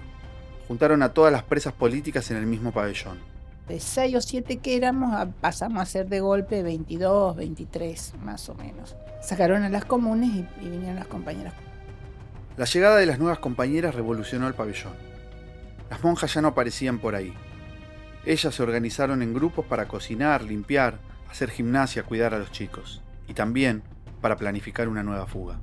Juntaron 0.67 1.01
a 1.01 1.09
todas 1.09 1.31
las 1.31 1.43
presas 1.43 1.73
políticas 1.73 2.29
en 2.29 2.37
el 2.37 2.45
mismo 2.45 2.71
pabellón. 2.71 3.32
De 3.67 3.79
seis 3.79 4.15
o 4.15 4.21
siete 4.21 4.57
que 4.57 4.75
éramos, 4.75 5.29
pasamos 5.39 5.81
a 5.81 5.85
ser 5.85 6.09
de 6.09 6.19
golpe 6.19 6.63
22, 6.63 7.35
23, 7.35 8.13
más 8.21 8.49
o 8.49 8.55
menos. 8.55 8.95
Sacaron 9.21 9.63
a 9.63 9.69
las 9.69 9.85
comunes 9.85 10.45
y 10.61 10.69
vinieron 10.69 10.95
las 10.95 11.07
compañeras. 11.07 11.53
La 12.57 12.65
llegada 12.65 12.97
de 12.97 13.05
las 13.05 13.19
nuevas 13.19 13.39
compañeras 13.39 13.95
revolucionó 13.95 14.47
el 14.47 14.53
pabellón. 14.53 14.93
Las 15.89 16.03
monjas 16.03 16.33
ya 16.33 16.41
no 16.41 16.49
aparecían 16.49 16.99
por 16.99 17.15
ahí. 17.15 17.33
Ellas 18.25 18.53
se 18.53 18.63
organizaron 18.63 19.21
en 19.21 19.33
grupos 19.33 19.65
para 19.65 19.87
cocinar, 19.87 20.43
limpiar, 20.43 20.99
hacer 21.29 21.49
gimnasia, 21.49 22.03
cuidar 22.03 22.33
a 22.33 22.39
los 22.39 22.51
chicos. 22.51 23.01
Y 23.27 23.33
también 23.33 23.81
para 24.21 24.35
planificar 24.35 24.87
una 24.87 25.03
nueva 25.03 25.25
fuga. 25.25 25.59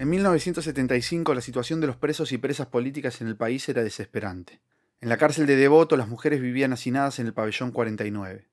En 0.00 0.08
1975 0.08 1.34
la 1.34 1.42
situación 1.42 1.82
de 1.82 1.86
los 1.86 1.96
presos 1.96 2.32
y 2.32 2.38
presas 2.38 2.68
políticas 2.68 3.20
en 3.20 3.26
el 3.28 3.36
país 3.36 3.68
era 3.68 3.84
desesperante. 3.84 4.62
En 5.02 5.10
la 5.10 5.18
cárcel 5.18 5.44
de 5.44 5.56
Devoto 5.56 5.94
las 5.98 6.08
mujeres 6.08 6.40
vivían 6.40 6.72
hacinadas 6.72 7.18
en 7.18 7.26
el 7.26 7.34
pabellón 7.34 7.70
49. 7.70 8.48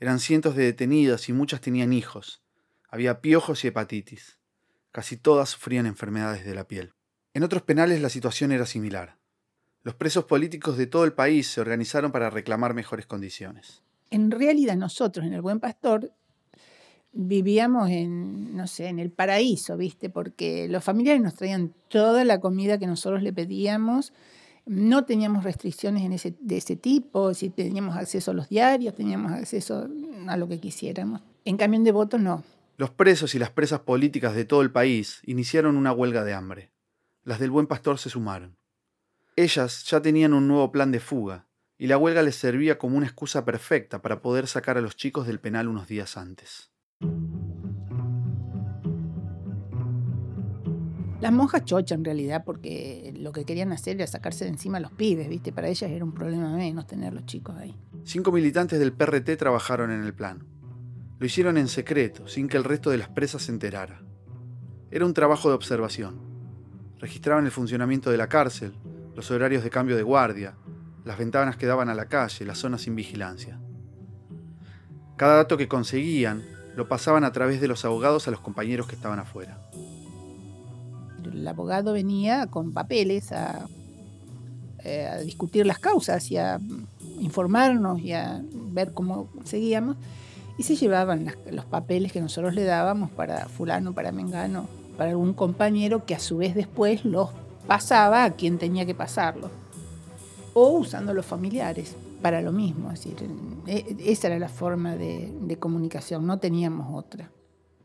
Eran 0.00 0.18
cientos 0.18 0.56
de 0.56 0.64
detenidas 0.64 1.28
y 1.28 1.34
muchas 1.34 1.60
tenían 1.60 1.92
hijos. 1.92 2.42
Había 2.88 3.20
piojos 3.20 3.62
y 3.64 3.68
hepatitis. 3.68 4.38
Casi 4.90 5.18
todas 5.18 5.50
sufrían 5.50 5.84
enfermedades 5.84 6.46
de 6.46 6.54
la 6.54 6.66
piel. 6.66 6.94
En 7.34 7.42
otros 7.42 7.60
penales 7.60 8.00
la 8.00 8.08
situación 8.08 8.50
era 8.50 8.64
similar. 8.64 9.18
Los 9.82 9.94
presos 9.94 10.24
políticos 10.24 10.78
de 10.78 10.86
todo 10.86 11.04
el 11.04 11.12
país 11.12 11.48
se 11.48 11.60
organizaron 11.60 12.12
para 12.12 12.30
reclamar 12.30 12.72
mejores 12.72 13.04
condiciones. 13.04 13.82
En 14.08 14.30
realidad 14.30 14.76
nosotros 14.76 15.26
en 15.26 15.34
el 15.34 15.42
Buen 15.42 15.60
Pastor 15.60 16.14
vivíamos 17.20 17.90
en, 17.90 18.56
no 18.56 18.68
sé, 18.68 18.86
en 18.86 19.00
el 19.00 19.10
paraíso, 19.10 19.76
¿viste? 19.76 20.08
Porque 20.08 20.68
los 20.68 20.84
familiares 20.84 21.20
nos 21.20 21.34
traían 21.34 21.74
toda 21.88 22.24
la 22.24 22.38
comida 22.38 22.78
que 22.78 22.86
nosotros 22.86 23.24
le 23.24 23.32
pedíamos. 23.32 24.12
No 24.66 25.04
teníamos 25.04 25.42
restricciones 25.42 26.04
en 26.04 26.12
ese, 26.12 26.36
de 26.38 26.58
ese 26.58 26.76
tipo, 26.76 27.34
si 27.34 27.50
teníamos 27.50 27.96
acceso 27.96 28.30
a 28.30 28.34
los 28.34 28.48
diarios, 28.48 28.94
teníamos 28.94 29.32
acceso 29.32 29.88
a 30.28 30.36
lo 30.36 30.48
que 30.48 30.60
quisiéramos. 30.60 31.22
En 31.44 31.56
cambio, 31.56 31.78
en 31.78 31.84
Devoto 31.84 32.18
no. 32.18 32.44
Los 32.76 32.90
presos 32.90 33.34
y 33.34 33.40
las 33.40 33.50
presas 33.50 33.80
políticas 33.80 34.36
de 34.36 34.44
todo 34.44 34.62
el 34.62 34.70
país 34.70 35.20
iniciaron 35.24 35.76
una 35.76 35.92
huelga 35.92 36.22
de 36.22 36.34
hambre. 36.34 36.70
Las 37.24 37.40
del 37.40 37.50
Buen 37.50 37.66
Pastor 37.66 37.98
se 37.98 38.10
sumaron. 38.10 38.56
Ellas 39.34 39.84
ya 39.84 40.00
tenían 40.00 40.34
un 40.34 40.46
nuevo 40.46 40.70
plan 40.70 40.92
de 40.92 41.00
fuga, 41.00 41.48
y 41.78 41.88
la 41.88 41.98
huelga 41.98 42.22
les 42.22 42.36
servía 42.36 42.78
como 42.78 42.96
una 42.96 43.06
excusa 43.06 43.44
perfecta 43.44 44.02
para 44.02 44.22
poder 44.22 44.46
sacar 44.46 44.78
a 44.78 44.80
los 44.80 44.94
chicos 44.94 45.26
del 45.26 45.40
penal 45.40 45.66
unos 45.66 45.88
días 45.88 46.16
antes. 46.16 46.70
Las 51.20 51.32
monjas 51.32 51.64
chocha 51.64 51.96
en 51.96 52.04
realidad, 52.04 52.44
porque 52.44 53.12
lo 53.18 53.32
que 53.32 53.44
querían 53.44 53.72
hacer 53.72 53.96
era 53.96 54.06
sacarse 54.06 54.44
de 54.44 54.50
encima 54.50 54.78
a 54.78 54.80
los 54.80 54.92
pibes, 54.92 55.28
¿viste? 55.28 55.52
Para 55.52 55.68
ellas 55.68 55.90
era 55.90 56.04
un 56.04 56.14
problema 56.14 56.56
menos 56.56 56.86
tener 56.86 57.12
los 57.12 57.26
chicos 57.26 57.56
ahí. 57.56 57.74
Cinco 58.04 58.30
militantes 58.30 58.78
del 58.78 58.92
PRT 58.92 59.36
trabajaron 59.36 59.90
en 59.90 60.04
el 60.04 60.14
plan. 60.14 60.46
Lo 61.18 61.26
hicieron 61.26 61.58
en 61.58 61.66
secreto, 61.66 62.28
sin 62.28 62.46
que 62.46 62.56
el 62.56 62.62
resto 62.62 62.90
de 62.90 62.98
las 62.98 63.08
presas 63.08 63.42
se 63.42 63.52
enterara. 63.52 64.00
Era 64.92 65.04
un 65.04 65.12
trabajo 65.12 65.48
de 65.48 65.56
observación. 65.56 66.20
Registraban 67.00 67.46
el 67.46 67.50
funcionamiento 67.50 68.12
de 68.12 68.16
la 68.16 68.28
cárcel, 68.28 68.74
los 69.16 69.28
horarios 69.32 69.64
de 69.64 69.70
cambio 69.70 69.96
de 69.96 70.04
guardia, 70.04 70.54
las 71.04 71.18
ventanas 71.18 71.56
que 71.56 71.66
daban 71.66 71.88
a 71.88 71.94
la 71.94 72.06
calle, 72.06 72.44
las 72.44 72.58
zonas 72.58 72.82
sin 72.82 72.94
vigilancia. 72.94 73.60
Cada 75.16 75.34
dato 75.34 75.56
que 75.56 75.66
conseguían 75.66 76.44
lo 76.78 76.86
pasaban 76.86 77.24
a 77.24 77.32
través 77.32 77.60
de 77.60 77.66
los 77.66 77.84
abogados 77.84 78.28
a 78.28 78.30
los 78.30 78.38
compañeros 78.38 78.86
que 78.86 78.94
estaban 78.94 79.18
afuera. 79.18 79.58
El 81.24 81.46
abogado 81.48 81.92
venía 81.92 82.46
con 82.46 82.72
papeles 82.72 83.32
a, 83.32 83.66
eh, 84.84 85.22
discutir 85.24 85.66
las 85.66 85.80
causas 85.80 86.30
y 86.30 86.36
a 86.36 86.60
informarnos 87.18 88.00
y 88.00 88.12
a 88.12 88.40
ver 88.70 88.92
cómo 88.92 89.28
seguíamos. 89.42 89.96
Y 90.56 90.62
se 90.62 90.76
llevaban 90.76 91.34
los 91.50 91.64
papeles 91.64 92.12
que 92.12 92.20
nosotros 92.20 92.54
le 92.54 92.62
dábamos 92.62 93.10
para 93.10 93.48
fulano, 93.48 93.92
para 93.92 94.12
mengano, 94.12 94.68
para 94.96 95.10
algún 95.10 95.34
compañero 95.34 96.06
que 96.06 96.14
a 96.14 96.20
su 96.20 96.36
vez 96.36 96.54
después 96.54 97.04
los 97.04 97.30
pasaba 97.66 98.22
a 98.22 98.30
quien 98.34 98.56
tenía 98.56 98.86
que 98.86 98.94
pasarlo. 98.94 99.50
O 100.54 100.70
usando 100.70 101.14
los 101.14 101.26
familiares 101.26 101.96
para 102.22 102.40
lo 102.40 102.52
mismo. 102.52 102.90
Es 102.90 103.04
decir, 103.04 103.28
e, 103.66 103.96
esa 104.06 104.28
era 104.28 104.38
la 104.38 104.48
forma 104.48 104.96
de, 104.96 105.56
comunicación, 105.58 106.26
no 106.26 106.38
teníamos 106.38 106.88
otra. 106.92 107.30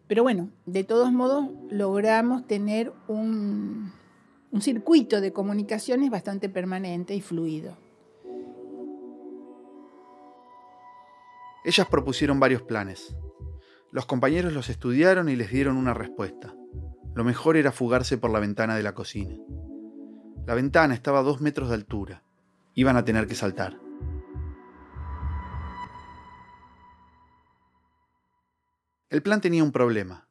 Pero 0.08 0.24
bueno, 0.24 0.50
de 0.65 0.84
todos 0.84 1.12
modos 1.12 1.50
logramos 1.70 2.46
tener 2.46 2.93
un, 3.08 3.91
un 4.51 4.62
circuito 4.62 5.22
de 5.22 5.34
comunicaciones 5.34 6.10
bastante 6.10 6.50
permanente 6.50 7.15
y 7.15 7.22
fluido. 7.22 7.77
Ellas 11.65 11.88
propusieron 11.88 12.39
varios 12.39 12.62
planes. 12.62 13.15
Los 13.91 14.05
compañeros 14.05 14.53
los 14.53 14.70
estudiaron 14.70 15.29
y 15.29 15.36
les 15.36 15.51
dieron 15.51 15.77
una 15.77 15.93
respuesta. 15.93 16.53
Lo 17.15 17.24
mejor 17.24 17.58
era 17.58 17.72
fugarse 17.72 18.17
por 18.17 18.32
la 18.32 18.39
ventana 18.39 18.75
de 18.75 18.84
la 18.84 18.93
cocina. 18.93 19.36
La 20.46 20.55
ventana 20.55 20.93
estaba 20.93 21.20
a 21.20 21.24
dos 21.24 21.41
metros 21.41 21.70
de 21.70 21.75
altura 21.75 22.22
iban 22.75 22.97
a 22.97 23.05
tener 23.05 23.27
que 23.27 23.35
saltar. 23.35 23.79
El 29.09 29.21
plan 29.21 29.41
tenía 29.41 29.63
un 29.63 29.71
problema, 29.71 30.27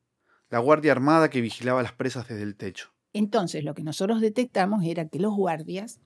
la 0.50 0.58
guardia 0.58 0.92
armada 0.92 1.30
que 1.30 1.40
vigilaba 1.40 1.82
las 1.82 1.92
presas 1.92 2.26
desde 2.26 2.42
el 2.42 2.56
techo. 2.56 2.92
Entonces 3.12 3.62
lo 3.62 3.75
que 3.75 3.84
nosotros 3.84 4.20
detectamos 4.20 4.84
era 4.84 5.06
que 5.06 5.20
los 5.20 5.34
guardias 5.34 6.00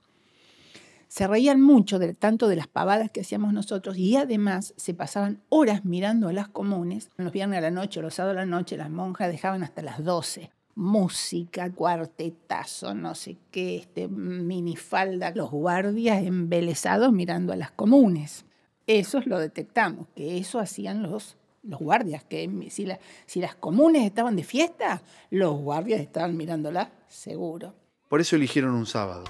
se 1.07 1.25
reían 1.25 1.61
mucho 1.61 1.99
de, 1.99 2.13
tanto 2.13 2.47
de 2.47 2.57
las 2.57 2.67
pavadas 2.67 3.09
que 3.11 3.21
hacíamos 3.21 3.53
nosotros 3.53 3.97
y 3.97 4.17
además 4.17 4.73
se 4.77 4.93
pasaban 4.93 5.41
horas 5.49 5.85
mirando 5.85 6.27
a 6.27 6.33
las 6.33 6.49
comunes. 6.49 7.09
Los 7.17 7.31
viernes 7.31 7.57
a 7.57 7.61
la 7.61 7.71
noche, 7.71 8.01
los 8.01 8.15
sábados 8.15 8.37
a 8.37 8.41
la 8.41 8.45
noche, 8.45 8.77
las 8.77 8.89
monjas 8.89 9.31
dejaban 9.31 9.63
hasta 9.63 9.81
las 9.81 10.03
12. 10.03 10.51
Música, 10.79 11.71
cuartetazo, 11.71 12.93
no 12.93 13.15
sé 13.15 13.35
qué, 13.49 13.77
este, 13.77 14.07
minifalda, 14.07 15.31
los 15.31 15.49
guardias 15.49 16.23
embelesados 16.23 17.11
mirando 17.11 17.51
a 17.51 17.55
las 17.55 17.71
comunes. 17.71 18.45
Eso 18.85 19.19
lo 19.25 19.39
detectamos, 19.39 20.05
que 20.15 20.37
eso 20.37 20.59
hacían 20.59 21.01
los, 21.01 21.35
los 21.63 21.79
guardias, 21.79 22.23
que 22.23 22.47
si, 22.69 22.87
si 23.25 23.39
las 23.41 23.55
comunes 23.55 24.05
estaban 24.05 24.35
de 24.35 24.43
fiesta, 24.43 25.01
los 25.31 25.57
guardias 25.57 25.99
estaban 25.99 26.37
mirándolas 26.37 26.89
seguro. 27.07 27.73
Por 28.07 28.21
eso 28.21 28.35
eligieron 28.35 28.75
un 28.75 28.85
sábado. 28.85 29.23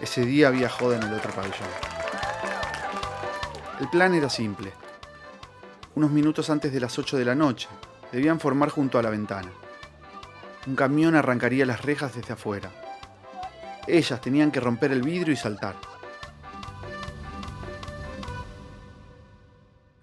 Ese 0.00 0.24
día 0.24 0.46
había 0.46 0.68
joda 0.68 0.96
en 0.96 1.02
el 1.02 1.14
otro 1.14 1.32
pabellón. 1.32 1.68
El 3.80 3.90
plan 3.90 4.14
era 4.14 4.30
simple. 4.30 4.70
Unos 5.96 6.12
minutos 6.12 6.50
antes 6.50 6.72
de 6.72 6.78
las 6.78 6.96
8 6.96 7.16
de 7.16 7.24
la 7.24 7.34
noche, 7.34 7.66
debían 8.12 8.38
formar 8.38 8.68
junto 8.68 8.96
a 8.96 9.02
la 9.02 9.10
ventana. 9.10 9.50
Un 10.66 10.76
camión 10.76 11.14
arrancaría 11.14 11.66
las 11.66 11.82
rejas 11.82 12.14
desde 12.14 12.32
afuera. 12.32 12.72
Ellas 13.86 14.20
tenían 14.20 14.50
que 14.50 14.60
romper 14.60 14.92
el 14.92 15.02
vidrio 15.02 15.34
y 15.34 15.36
saltar. 15.36 15.76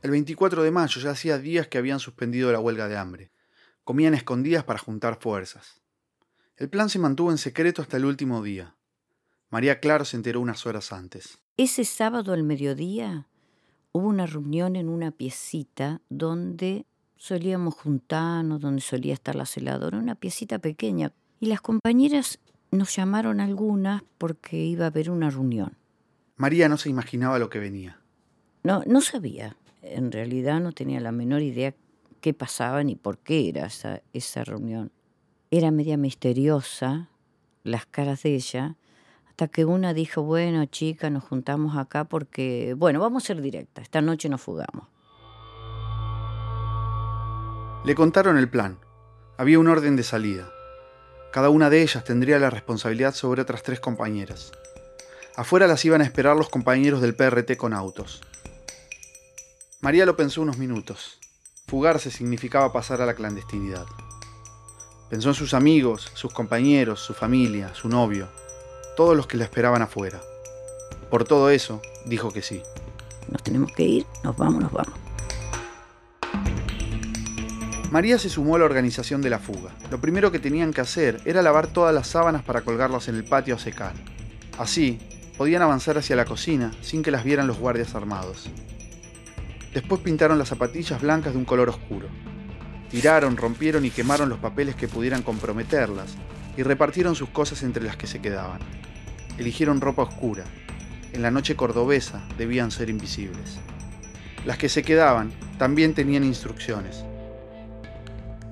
El 0.04 0.12
24 0.12 0.64
de 0.64 0.72
mayo 0.72 1.02
ya 1.02 1.12
hacía 1.12 1.38
días 1.40 1.68
que 1.68 1.78
habían 1.78 2.00
suspendido 2.00 2.52
la 2.52 2.60
huelga 2.60 2.88
de 2.88 2.98
hambre. 2.98 3.32
Comían 3.84 4.14
escondidas 4.14 4.64
para 4.64 4.80
juntar 4.80 5.20
fuerzas. 5.20 5.82
El 6.58 6.70
plan 6.70 6.90
se 6.90 7.00
mantuvo 7.00 7.32
en 7.32 7.40
secreto 7.40 7.82
hasta 7.82 7.98
el 7.98 8.06
último 8.06 8.44
día. 8.44 8.76
María 9.50 9.80
Claro 9.80 10.06
se 10.06 10.16
enteró 10.16 10.42
unas 10.42 10.66
horas 10.66 10.92
antes. 10.92 11.40
Ese 11.58 11.86
sábado 11.86 12.34
al 12.34 12.44
mediodía 12.44 13.28
hubo 13.92 14.08
una 14.08 14.26
reunión 14.28 14.76
en 14.76 14.90
una 14.90 15.12
piecita 15.12 16.02
donde 16.10 16.86
solíamos 17.22 17.76
juntarnos, 17.76 18.62
donde 18.62 18.82
solía 18.82 19.14
estar 19.14 19.36
la 19.36 19.46
celadora, 19.46 20.00
una 20.00 20.16
piecita 20.16 20.58
pequeña. 20.58 21.14
Y 21.40 21.46
las 21.46 21.62
compañeras 21.62 22.40
nos 22.72 22.96
llamaron 22.96 23.40
algunas 23.40 24.02
porque 24.18 24.58
iba 24.58 24.86
a 24.86 24.88
haber 24.88 25.12
una 25.12 25.30
reunión. 25.30 25.78
María 26.36 26.68
no 26.68 26.78
se 26.78 26.90
imaginaba 26.90 27.38
lo 27.38 27.52
que 27.52 27.60
venía. 27.60 28.00
No, 28.64 28.82
no 28.88 29.02
sabía. 29.02 29.56
En 29.84 30.12
realidad 30.12 30.62
no 30.62 30.72
tenía 30.72 31.00
la 31.00 31.12
menor 31.12 31.44
idea 31.44 31.76
qué 32.22 32.34
pasaba 32.34 32.84
ni 32.84 32.96
por 32.96 33.20
qué 33.20 33.50
era 33.50 33.68
esa, 33.68 34.02
esa 34.14 34.44
reunión. 34.44 34.92
Era 35.52 35.70
media 35.70 35.98
misteriosa, 35.98 37.10
las 37.64 37.86
caras 37.86 38.24
de 38.24 38.34
ella, 38.34 38.78
hasta 39.28 39.48
que 39.48 39.66
una 39.66 39.94
dijo, 39.94 40.24
bueno, 40.24 40.66
chica, 40.66 41.12
nos 41.12 41.24
juntamos 41.26 41.78
acá 41.78 42.06
porque, 42.06 42.74
bueno, 42.76 43.00
vamos 43.00 43.24
a 43.24 43.28
ser 43.28 43.42
directa, 43.42 43.84
esta 43.84 44.02
noche 44.02 44.28
nos 44.28 44.42
fugamos. 44.42 44.91
Le 47.84 47.96
contaron 47.96 48.38
el 48.38 48.50
plan. 48.50 48.80
Había 49.38 49.60
un 49.60 49.68
orden 49.68 49.96
de 49.96 50.04
salida. 50.04 50.50
Cada 51.32 51.50
una 51.50 51.70
de 51.70 51.82
ellas 51.82 52.04
tendría 52.04 52.40
la 52.40 52.50
responsabilidad 52.50 53.14
sobre 53.14 53.42
otras 53.42 53.64
tres 53.64 53.80
compañeras. 53.80 54.52
Afuera 55.36 55.68
las 55.68 55.84
iban 55.86 56.02
a 56.02 56.04
esperar 56.04 56.36
los 56.36 56.50
compañeros 56.50 57.02
del 57.02 57.16
PRT 57.16 57.58
con 57.58 57.74
autos. 57.74 58.22
María 59.80 60.06
lo 60.06 60.16
pensó 60.16 60.42
unos 60.42 60.58
minutos. 60.58 61.20
Fugarse 61.68 62.12
significaba 62.12 62.74
pasar 62.74 63.02
a 63.02 63.06
la 63.06 63.16
clandestinidad. 63.16 63.86
Pensó 65.10 65.30
en 65.30 65.36
sus 65.36 65.54
amigos, 65.54 66.12
sus 66.14 66.34
compañeros, 66.34 67.00
su 67.00 67.14
familia, 67.14 67.74
su 67.74 67.90
novio 67.90 68.28
todos 68.96 69.16
los 69.16 69.28
que 69.28 69.38
la 69.38 69.46
esperaban 69.46 69.82
afuera. 69.82 70.22
Por 71.10 71.24
todo 71.24 71.50
eso, 71.50 71.82
dijo 72.06 72.32
que 72.32 72.42
sí. 72.42 72.62
Nos 73.30 73.44
tenemos 73.44 73.72
que 73.72 73.84
ir, 73.84 74.06
nos 74.24 74.36
vamos, 74.38 74.62
nos 74.62 74.72
vamos. 74.72 74.94
María 77.92 78.18
se 78.18 78.30
sumó 78.30 78.56
a 78.56 78.60
la 78.60 78.64
organización 78.64 79.22
de 79.22 79.30
la 79.30 79.38
fuga. 79.38 79.72
Lo 79.92 80.00
primero 80.00 80.32
que 80.32 80.40
tenían 80.40 80.72
que 80.72 80.80
hacer 80.80 81.20
era 81.26 81.42
lavar 81.42 81.68
todas 81.68 81.94
las 81.94 82.08
sábanas 82.08 82.42
para 82.42 82.62
colgarlas 82.62 83.10
en 83.10 83.16
el 83.16 83.26
patio 83.26 83.56
a 83.56 83.60
secar. 83.60 83.92
Así, 84.58 84.98
podían 85.38 85.62
avanzar 85.62 85.98
hacia 85.98 86.16
la 86.16 86.24
cocina 86.24 86.72
sin 86.82 87.04
que 87.04 87.12
las 87.12 87.26
vieran 87.26 87.48
los 87.48 87.60
guardias 87.60 87.94
armados. 87.94 88.50
Después 89.74 90.00
pintaron 90.00 90.40
las 90.40 90.48
zapatillas 90.48 91.02
blancas 91.02 91.34
de 91.34 91.40
un 91.40 91.44
color 91.44 91.68
oscuro. 91.68 92.08
Tiraron, 92.90 93.36
rompieron 93.36 93.84
y 93.84 93.90
quemaron 93.90 94.30
los 94.30 94.40
papeles 94.40 94.76
que 94.76 94.88
pudieran 94.88 95.22
comprometerlas, 95.22 96.16
y 96.56 96.64
repartieron 96.64 97.16
sus 97.16 97.28
cosas 97.28 97.62
entre 97.62 97.84
las 97.84 97.98
que 97.98 98.08
se 98.08 98.22
quedaban. 98.22 98.62
Eligieron 99.38 99.82
ropa 99.82 100.04
oscura. 100.04 100.46
En 101.12 101.22
la 101.22 101.32
noche 101.32 101.58
cordobesa 101.58 102.22
debían 102.38 102.72
ser 102.72 102.90
invisibles. 102.90 103.60
Las 104.46 104.58
que 104.58 104.70
se 104.70 104.82
quedaban 104.82 105.34
también 105.58 105.94
tenían 105.94 106.24
instrucciones. 106.24 107.04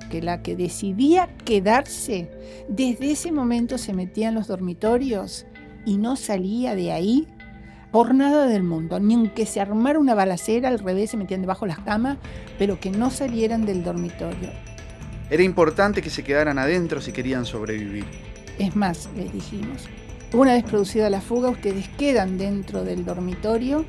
Que 0.10 0.22
la 0.22 0.42
que 0.42 0.56
decidía 0.56 1.30
quedarse, 1.46 2.30
desde 2.68 3.12
ese 3.12 3.32
momento 3.32 3.78
se 3.78 3.94
metía 3.94 4.30
en 4.30 4.36
los 4.36 4.48
dormitorios 4.48 5.46
y 5.86 5.98
no 5.98 6.16
salía 6.16 6.76
de 6.76 6.92
ahí 6.92 7.28
por 7.92 8.14
nada 8.14 8.46
del 8.46 8.64
mundo, 8.64 9.00
ni 9.00 9.16
aunque 9.16 9.46
se 9.46 9.62
armara 9.62 10.00
una 10.00 10.14
balacera, 10.14 10.70
al 10.70 10.80
revés 10.80 11.12
se 11.12 11.18
metían 11.18 11.42
debajo 11.42 11.66
de 11.66 11.70
las 11.70 11.80
camas, 11.80 12.18
pero 12.58 12.80
que 12.80 12.92
no 12.92 13.10
salieran 13.10 13.66
del 13.66 13.84
dormitorio. 13.84 14.50
Era 15.30 15.44
importante 15.44 16.02
que 16.02 16.10
se 16.10 16.24
quedaran 16.24 16.60
adentro 16.60 17.02
si 17.02 17.12
querían 17.12 17.46
sobrevivir. 17.46 18.06
Es 18.58 18.76
más, 18.76 19.10
les 19.16 19.32
dijimos, 19.32 19.88
una 20.34 20.54
vez 20.54 20.64
producida 20.64 21.10
la 21.10 21.22
fuga, 21.22 21.50
ustedes 21.50 21.88
quedan 21.98 22.38
dentro 22.38 22.84
del 22.84 23.06
dormitorio 23.06 23.86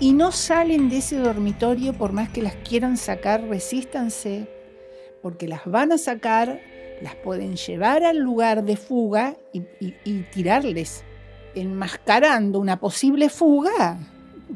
y 0.00 0.12
no 0.12 0.32
salen 0.32 0.88
de 0.88 0.98
ese 0.98 1.16
dormitorio 1.16 1.92
por 1.92 2.12
más 2.12 2.28
que 2.28 2.42
las 2.42 2.54
quieran 2.56 2.96
sacar, 2.96 3.42
resístanse, 3.42 4.48
porque 5.28 5.46
las 5.46 5.66
van 5.66 5.92
a 5.92 5.98
sacar, 5.98 6.58
las 7.02 7.14
pueden 7.16 7.56
llevar 7.56 8.02
al 8.02 8.16
lugar 8.16 8.64
de 8.64 8.78
fuga 8.78 9.36
y, 9.52 10.22
tirarles, 10.32 11.04
enmascarando 11.54 12.58
una 12.58 12.80
posible 12.80 13.28
fuga 13.28 13.98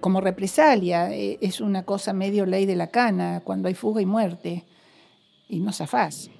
como 0.00 0.22
represalia. 0.22 1.12
E, 1.12 1.36
es 1.42 1.60
una 1.60 1.84
cosa 1.84 2.14
medio 2.14 2.46
ley 2.46 2.64
de 2.64 2.74
la 2.74 2.86
cana, 2.86 3.42
cuando 3.44 3.68
hay 3.68 3.74
fuga 3.74 4.00
y 4.00 4.06
muerte 4.06 4.64
y 5.46 5.60
no 5.60 5.74
zafás. 5.74 6.30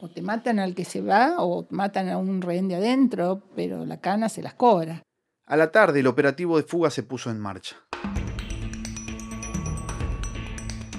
O 0.00 0.08
te 0.08 0.20
matan 0.20 0.58
al 0.58 0.74
que 0.74 0.84
se 0.84 1.00
va 1.00 1.36
o 1.38 1.68
matan 1.70 2.08
a 2.08 2.18
un 2.18 2.42
rehén 2.42 2.66
de 2.66 2.74
adentro, 2.74 3.44
pero 3.54 3.86
la 3.86 4.00
cana 4.00 4.28
se 4.28 4.42
las 4.42 4.54
cobra. 4.54 5.04
A 5.46 5.56
la 5.56 5.70
tarde 5.70 6.00
el 6.00 6.08
operativo 6.08 6.56
de 6.56 6.64
fuga 6.64 6.90
se 6.90 7.04
puso 7.04 7.30
en 7.30 7.38
marcha. 7.38 7.76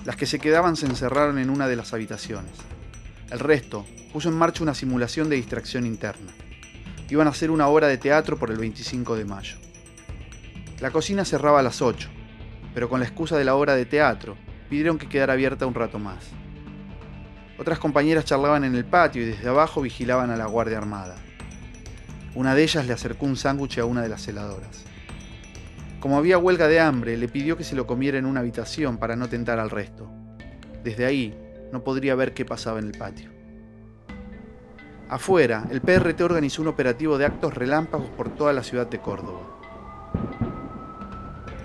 Las 0.09 0.15
que 0.15 0.25
se 0.25 0.39
quedaban 0.39 0.75
se 0.75 0.87
encerraron 0.87 1.37
en 1.37 1.51
una 1.51 1.67
de 1.67 1.75
las 1.75 1.93
habitaciones. 1.93 2.53
El 3.29 3.37
resto 3.37 3.85
puso 4.11 4.27
en 4.27 4.35
marcha 4.35 4.63
una 4.63 4.73
simulación 4.73 5.29
de 5.29 5.35
distracción 5.35 5.85
interna. 5.85 6.31
Iban 7.11 7.27
a 7.27 7.29
hacer 7.29 7.51
una 7.51 7.67
obra 7.67 7.85
de 7.85 7.99
teatro 7.99 8.35
por 8.35 8.49
el 8.49 8.57
25 8.57 9.15
de 9.15 9.25
mayo. 9.25 9.57
La 10.79 10.89
cocina 10.89 11.25
cerraba 11.25 11.59
a 11.59 11.61
las 11.61 11.83
8, 11.83 12.09
pero 12.73 12.89
con 12.89 12.99
la 12.99 13.05
excusa 13.05 13.37
de 13.37 13.43
la 13.43 13.53
obra 13.53 13.75
de 13.75 13.85
teatro, 13.85 14.35
pidieron 14.67 14.97
que 14.97 15.07
quedara 15.07 15.33
abierta 15.33 15.67
un 15.67 15.75
rato 15.75 15.99
más. 15.99 16.25
Otras 17.59 17.77
compañeras 17.77 18.25
charlaban 18.25 18.63
en 18.63 18.73
el 18.73 18.85
patio 18.85 19.21
y 19.21 19.25
desde 19.25 19.47
abajo 19.47 19.79
vigilaban 19.79 20.31
a 20.31 20.37
la 20.37 20.47
Guardia 20.47 20.79
Armada. 20.79 21.17
Una 22.33 22.55
de 22.55 22.63
ellas 22.63 22.87
le 22.87 22.93
acercó 22.93 23.27
un 23.27 23.37
sándwich 23.37 23.77
a 23.77 23.85
una 23.85 24.01
de 24.01 24.09
las 24.09 24.25
celadoras. 24.25 24.88
Como 25.99 26.17
había 26.17 26.37
huelga 26.37 26.69
de 26.69 26.79
hambre, 26.79 27.17
le 27.17 27.27
pidió 27.27 27.57
que 27.57 27.65
se 27.65 27.75
lo 27.75 27.85
comiera 27.85 28.17
en 28.17 28.25
una 28.25 28.39
habitación 28.39 28.97
para 28.97 29.17
no 29.17 29.27
tentar 29.27 29.59
al 29.59 29.69
resto. 29.69 30.09
Desde 30.81 31.05
ahí, 31.05 31.37
no 31.73 31.83
podría 31.83 32.15
ver 32.15 32.33
qué 32.33 32.45
pasaba 32.45 32.79
en 32.79 32.85
el 32.85 32.97
patio. 32.97 33.29
Afuera, 35.09 35.65
el 35.69 35.81
PRT 35.81 36.21
organizó 36.21 36.61
un 36.61 36.69
operativo 36.69 37.17
de 37.17 37.25
actos 37.25 37.53
relámpagos 37.53 38.09
por 38.11 38.29
toda 38.29 38.53
la 38.53 38.63
ciudad 38.63 38.87
de 38.87 38.99
Córdoba. 38.99 39.41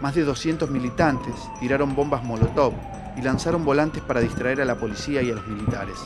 Más 0.01 0.17
de 0.17 0.25
200 0.25 0.69
militantes 0.69 1.35
tiraron 1.61 1.95
bombas 1.95 2.25
Molotov 2.25 2.75
y 3.17 3.23
lanzaron 3.23 3.65
volantes 3.65 4.03
para 4.03 4.21
distraer 4.21 4.61
a 4.61 4.65
la 4.65 4.77
policía 4.77 5.23
y 5.23 5.31
a 5.31 5.35
los 5.35 5.47
militares. 5.47 5.97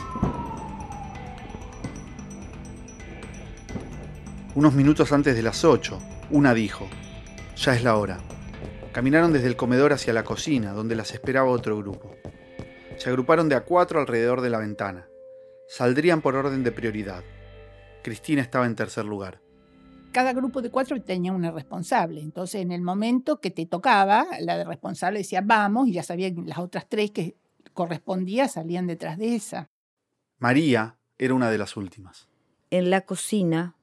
Unos 4.54 4.74
minutos 4.74 5.12
antes 5.12 5.34
de 5.34 5.42
las 5.42 5.64
8, 5.64 5.98
una 6.30 6.52
dijo, 6.52 6.88
ya 7.58 7.74
es 7.74 7.84
la 7.84 7.96
hora. 7.96 8.20
Caminaron 8.92 9.32
desde 9.32 9.48
el 9.48 9.56
comedor 9.56 9.92
hacia 9.92 10.12
la 10.12 10.24
cocina, 10.24 10.72
donde 10.72 10.96
las 10.96 11.12
esperaba 11.12 11.50
otro 11.50 11.76
grupo. 11.78 12.14
Se 12.96 13.10
agruparon 13.10 13.48
de 13.48 13.54
a 13.54 13.64
cuatro 13.64 14.00
alrededor 14.00 14.40
de 14.40 14.50
la 14.50 14.58
ventana. 14.58 15.08
Saldrían 15.68 16.22
por 16.22 16.34
orden 16.34 16.64
de 16.64 16.72
prioridad. 16.72 17.22
Cristina 18.02 18.42
estaba 18.42 18.66
en 18.66 18.74
tercer 18.74 19.04
lugar 19.04 19.40
cada 20.12 20.32
grupo 20.32 20.62
de 20.62 20.70
cuatro 20.70 21.00
tenía 21.00 21.32
una 21.32 21.50
responsable. 21.50 22.20
Entonces, 22.20 22.62
en 22.62 22.72
el 22.72 22.82
momento 22.82 23.40
que 23.40 23.50
te 23.50 23.66
tocaba, 23.66 24.26
la 24.40 24.56
de 24.56 24.64
responsable 24.64 25.20
decía 25.20 25.42
vamos, 25.44 25.88
y 25.88 25.92
ya 25.92 26.02
sabían 26.02 26.46
las 26.46 26.58
otras 26.58 26.88
tres 26.88 27.10
que 27.10 27.36
correspondía 27.72 28.48
salían 28.48 28.86
detrás 28.86 29.18
de 29.18 29.36
esa. 29.36 29.70
María 30.38 30.98
era 31.18 31.34
una 31.34 31.50
de 31.50 31.58
las 31.58 31.76
últimas. 31.76 32.28
En 32.70 32.90
la 32.90 33.02
cocina, 33.02 33.76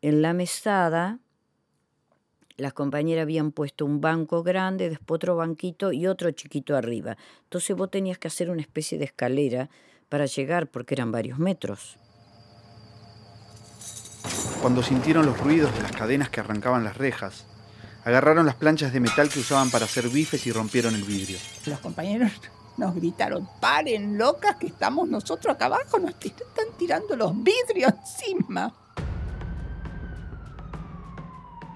en 0.00 0.22
la 0.22 0.32
mesada, 0.32 1.18
las 2.58 2.72
compañeras 2.72 3.22
habían 3.22 3.52
puesto 3.52 3.86
un 3.86 4.00
banco 4.00 4.42
grande, 4.42 4.90
después 4.90 5.16
otro 5.16 5.36
banquito 5.36 5.92
y 5.92 6.08
otro 6.08 6.30
chiquito 6.32 6.76
arriba. 6.76 7.16
Entonces 7.44 7.76
vos 7.76 7.90
tenías 7.90 8.18
que 8.18 8.28
hacer 8.28 8.50
una 8.50 8.60
especie 8.60 8.98
de 8.98 9.04
escalera 9.04 9.70
para 10.08 10.26
llegar 10.26 10.66
porque 10.66 10.94
eran 10.94 11.12
varios 11.12 11.38
metros. 11.38 11.96
Cuando 14.60 14.82
sintieron 14.82 15.24
los 15.24 15.38
ruidos 15.38 15.72
de 15.74 15.82
las 15.82 15.92
cadenas 15.92 16.30
que 16.30 16.40
arrancaban 16.40 16.82
las 16.82 16.96
rejas, 16.96 17.46
agarraron 18.04 18.44
las 18.44 18.56
planchas 18.56 18.92
de 18.92 19.00
metal 19.00 19.28
que 19.28 19.38
usaban 19.38 19.70
para 19.70 19.84
hacer 19.84 20.08
bifes 20.08 20.44
y 20.48 20.52
rompieron 20.52 20.96
el 20.96 21.04
vidrio. 21.04 21.38
Los 21.64 21.78
compañeros 21.78 22.32
nos 22.76 22.92
gritaron, 22.96 23.48
paren 23.60 24.18
locas 24.18 24.56
que 24.56 24.66
estamos 24.66 25.08
nosotros 25.08 25.54
acá 25.54 25.66
abajo, 25.66 26.00
nos 26.00 26.14
están 26.20 26.66
tirando 26.76 27.14
los 27.14 27.32
vidrios 27.40 27.92
encima. 28.00 28.74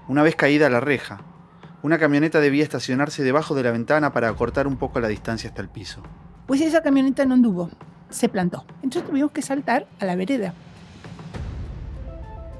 Una 0.07 0.21
vez 0.21 0.35
caída 0.35 0.69
la 0.69 0.81
reja, 0.81 1.21
una 1.81 1.97
camioneta 1.97 2.41
debía 2.41 2.63
estacionarse 2.63 3.23
debajo 3.23 3.55
de 3.55 3.63
la 3.63 3.71
ventana 3.71 4.11
para 4.11 4.27
acortar 4.27 4.67
un 4.67 4.77
poco 4.77 4.99
la 4.99 5.07
distancia 5.07 5.49
hasta 5.49 5.61
el 5.61 5.69
piso. 5.69 6.03
Pues 6.45 6.59
esa 6.59 6.81
camioneta 6.81 7.25
no 7.25 7.35
anduvo, 7.35 7.69
se 8.09 8.27
plantó. 8.27 8.65
Entonces 8.81 9.05
tuvimos 9.09 9.31
que 9.31 9.41
saltar 9.41 9.87
a 9.99 10.05
la 10.05 10.15
vereda. 10.15 10.53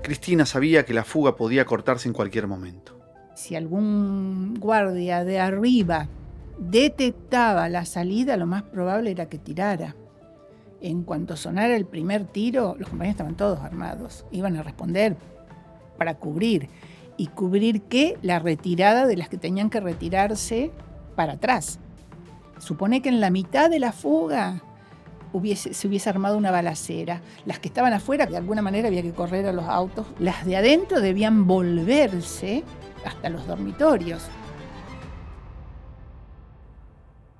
Cristina 0.04 0.46
sabía 0.46 0.86
que 0.86 0.94
la 0.94 1.04
fuga 1.04 1.36
podía 1.36 1.66
cortarse 1.66 2.08
en 2.08 2.14
cualquier 2.14 2.48
momento. 2.48 2.98
Si 3.36 3.56
algún 3.56 4.56
guardia 4.60 5.26
de 5.26 5.40
arriba 5.40 6.08
detectaba 6.58 7.68
la 7.68 7.86
salida, 7.86 8.38
lo 8.38 8.46
más 8.46 8.64
probable 8.64 9.12
era 9.12 9.28
que 9.28 9.38
tirara. 9.38 9.96
En 10.82 11.04
cuanto 11.04 11.36
sonara 11.36 11.76
el 11.76 11.86
primer 11.86 12.26
tiro, 12.26 12.76
los 12.78 12.90
compañeros 12.90 13.16
estaban 13.16 13.36
todos 13.36 13.60
armados, 13.60 14.26
iban 14.32 14.56
a 14.58 14.64
responder 14.64 15.16
para 15.98 16.16
cubrir. 16.16 16.70
¿Y 17.18 17.28
cubrir 17.28 17.84
qué? 17.84 18.18
La 18.22 18.40
retirada 18.40 19.08
de 19.08 19.18
las 19.18 19.30
que 19.30 19.38
tenían 19.38 19.70
que 19.70 19.80
retirarse 19.80 20.72
para 21.16 21.34
atrás. 21.34 21.80
Supone 22.60 23.02
que 23.02 23.10
en 23.10 23.22
la 23.22 23.30
mitad 23.30 23.70
de 23.70 23.80
la 23.80 23.92
fuga 23.92 24.62
se 25.56 25.88
hubiese 25.88 26.10
armado 26.10 26.38
una 26.38 26.52
balacera. 26.52 27.22
Las 27.46 27.60
que 27.60 27.68
estaban 27.68 27.94
afuera, 27.94 28.26
de 28.26 28.38
alguna 28.38 28.62
manera 28.62 28.88
había 28.88 29.02
que 29.02 29.14
correr 29.14 29.46
a 29.48 29.54
los 29.54 29.66
autos. 29.66 30.06
Las 30.20 30.46
de 30.46 30.58
adentro 30.58 31.02
debían 31.02 31.48
volverse 31.48 32.64
hasta 33.06 33.30
los 33.30 33.48
dormitorios. 33.48 34.28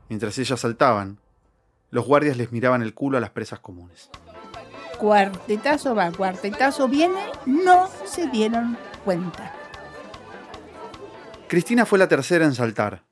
Mientras 0.10 0.38
ellas 0.38 0.60
saltaban, 0.60 1.20
los 1.90 2.06
guardias 2.06 2.38
les 2.38 2.52
miraban 2.52 2.82
el 2.82 2.94
culo 2.94 3.18
a 3.18 3.22
las 3.22 3.30
presas 3.30 3.60
comunes. 3.60 4.10
Cuartetazo 5.00 5.96
va, 5.96 6.12
cuartetazo 6.12 6.88
viene, 6.88 7.20
no 7.46 7.88
se 8.06 8.28
dieron 8.28 8.78
cuenta. 9.04 9.63
Cristina 11.54 11.86
fue 11.86 12.00
la 12.00 12.08
tercera 12.08 12.46
en 12.46 12.56
saltar. 12.56 13.04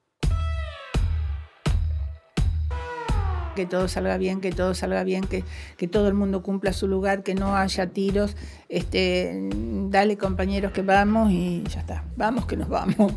que 3.55 3.67
todo 3.67 3.87
salga 3.87 4.17
bien, 4.17 4.41
que 4.41 4.51
todo 4.51 4.73
salga 4.73 5.03
bien, 5.03 5.25
que, 5.25 5.43
que 5.77 5.87
todo 5.87 6.07
el 6.07 6.15
mundo 6.15 6.41
cumpla 6.41 6.73
su 6.73 6.87
lugar, 6.87 7.21
que 7.21 7.35
no 7.35 7.55
haya 7.55 7.91
tiros. 7.91 8.35
Este, 8.67 9.47
dale 9.91 10.17
compañeros 10.17 10.71
que 10.71 10.81
vamos 10.81 11.29
y 11.29 11.61
ya 11.69 11.81
está. 11.81 12.03
Vamos 12.15 12.47
que 12.47 12.57
nos 12.57 12.67
vamos. 12.67 13.13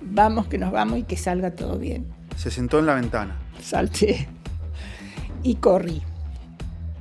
Vamos 0.00 0.46
que 0.46 0.58
nos 0.58 0.70
vamos 0.70 1.00
y 1.00 1.02
que 1.02 1.16
salga 1.16 1.56
todo 1.56 1.76
bien. 1.76 2.06
Se 2.36 2.52
sentó 2.52 2.78
en 2.78 2.86
la 2.86 2.94
ventana. 2.94 3.36
Salté 3.60 4.28
y 5.42 5.56
corrí. 5.56 6.04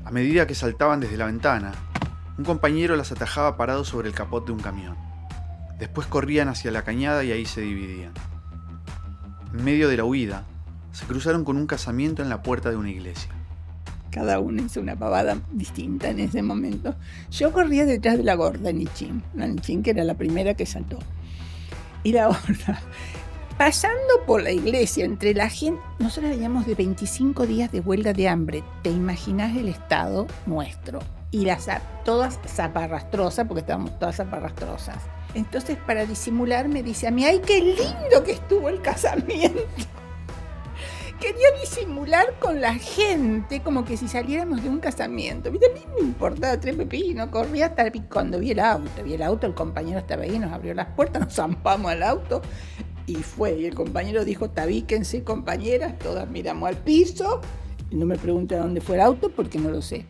A 0.03 0.09
medida 0.09 0.47
que 0.47 0.55
saltaban 0.55 0.99
desde 0.99 1.15
la 1.17 1.27
ventana, 1.27 1.73
un 2.39 2.43
compañero 2.43 2.95
las 2.95 3.11
atajaba 3.11 3.55
parado 3.55 3.85
sobre 3.85 4.07
el 4.07 4.15
capot 4.15 4.43
de 4.47 4.51
un 4.51 4.61
camión. 4.61 5.06
Después 5.79 6.07
corrían 6.07 6.49
hacia 6.49 6.71
la 6.71 6.83
cañada 6.83 7.23
y 7.23 7.31
ahí 7.31 7.45
se 7.45 7.61
dividían. 7.61 8.13
En 9.53 9.63
medio 9.63 9.87
de 9.87 9.97
la 9.97 10.05
huida, 10.05 10.43
se 10.91 11.05
cruzaron 11.05 11.43
con 11.45 11.57
un 11.57 11.67
casamiento 11.67 12.23
en 12.23 12.29
la 12.29 12.41
puerta 12.41 12.71
de 12.71 12.75
una 12.75 12.89
iglesia. 12.89 13.29
Cada 14.09 14.39
uno 14.39 14.63
hizo 14.63 14.81
una 14.81 14.95
pavada 14.95 15.37
distinta 15.51 16.09
en 16.09 16.19
ese 16.19 16.41
momento. 16.41 16.95
Yo 17.29 17.51
corría 17.53 17.85
detrás 17.85 18.17
de 18.17 18.23
la 18.23 18.33
gorda 18.33 18.71
Nichin, 18.71 19.21
la 19.35 19.47
Nichin 19.47 19.83
que 19.83 19.91
era 19.91 20.03
la 20.03 20.15
primera 20.15 20.55
que 20.55 20.65
saltó. 20.65 20.97
Y 22.03 22.13
la 22.13 22.25
gorda, 22.27 22.81
pasando 23.59 24.25
por 24.25 24.41
la 24.41 24.51
iglesia, 24.51 25.05
entre 25.05 25.35
la 25.35 25.49
gente, 25.49 25.79
nosotros 25.99 26.31
veíamos 26.31 26.65
de 26.65 26.73
25 26.73 27.45
días 27.45 27.71
de 27.71 27.81
huelga 27.81 28.13
de 28.13 28.27
hambre. 28.27 28.63
¿Te 28.81 28.89
imaginas 28.89 29.55
el 29.55 29.67
estado 29.67 30.25
nuestro? 30.47 30.99
Y 31.29 31.45
las 31.45 31.67
todas 32.03 32.39
zaparrastrosas, 32.47 33.45
porque 33.45 33.59
estábamos 33.59 33.99
todas 33.99 34.15
zaparrastrosas. 34.15 34.97
Entonces, 35.33 35.77
para 35.77 36.05
disimular, 36.05 36.67
me 36.67 36.83
dice 36.83 37.07
a 37.07 37.11
mí, 37.11 37.25
¡ay, 37.25 37.41
qué 37.45 37.59
lindo 37.61 38.23
que 38.23 38.31
estuvo 38.31 38.69
el 38.69 38.81
casamiento! 38.81 39.61
quería 41.19 41.47
disimular 41.59 42.37
con 42.39 42.61
la 42.61 42.75
gente 42.75 43.61
como 43.61 43.85
que 43.85 43.97
si 43.97 44.07
saliéramos 44.07 44.63
de 44.63 44.69
un 44.69 44.79
casamiento. 44.79 45.49
A 45.49 45.51
mí 45.51 45.59
me 45.95 46.01
importaba 46.01 46.59
tres 46.59 46.75
pepinos, 46.75 47.29
corría 47.29 47.67
hasta 47.67 47.91
cuando 48.09 48.39
vi 48.39 48.51
el 48.51 48.59
auto. 48.59 49.03
Vi 49.03 49.13
el 49.13 49.21
auto, 49.21 49.47
el 49.47 49.53
compañero 49.53 49.99
estaba 49.99 50.23
ahí, 50.23 50.37
nos 50.37 50.51
abrió 50.51 50.73
las 50.73 50.87
puertas, 50.87 51.21
nos 51.25 51.33
zampamos 51.33 51.91
al 51.91 52.03
auto 52.03 52.41
y 53.05 53.15
fue. 53.15 53.59
Y 53.59 53.65
el 53.65 53.75
compañero 53.75 54.25
dijo, 54.25 54.49
tabíquense 54.49 55.23
compañeras, 55.23 55.97
todas 55.97 56.29
miramos 56.29 56.69
al 56.69 56.77
piso. 56.77 57.41
No 57.91 58.05
me 58.05 58.17
pregunte 58.17 58.55
a 58.55 58.59
dónde 58.59 58.81
fue 58.81 58.95
el 58.95 59.01
auto 59.01 59.29
porque 59.29 59.59
no 59.59 59.69
lo 59.69 59.81
sé. 59.81 60.05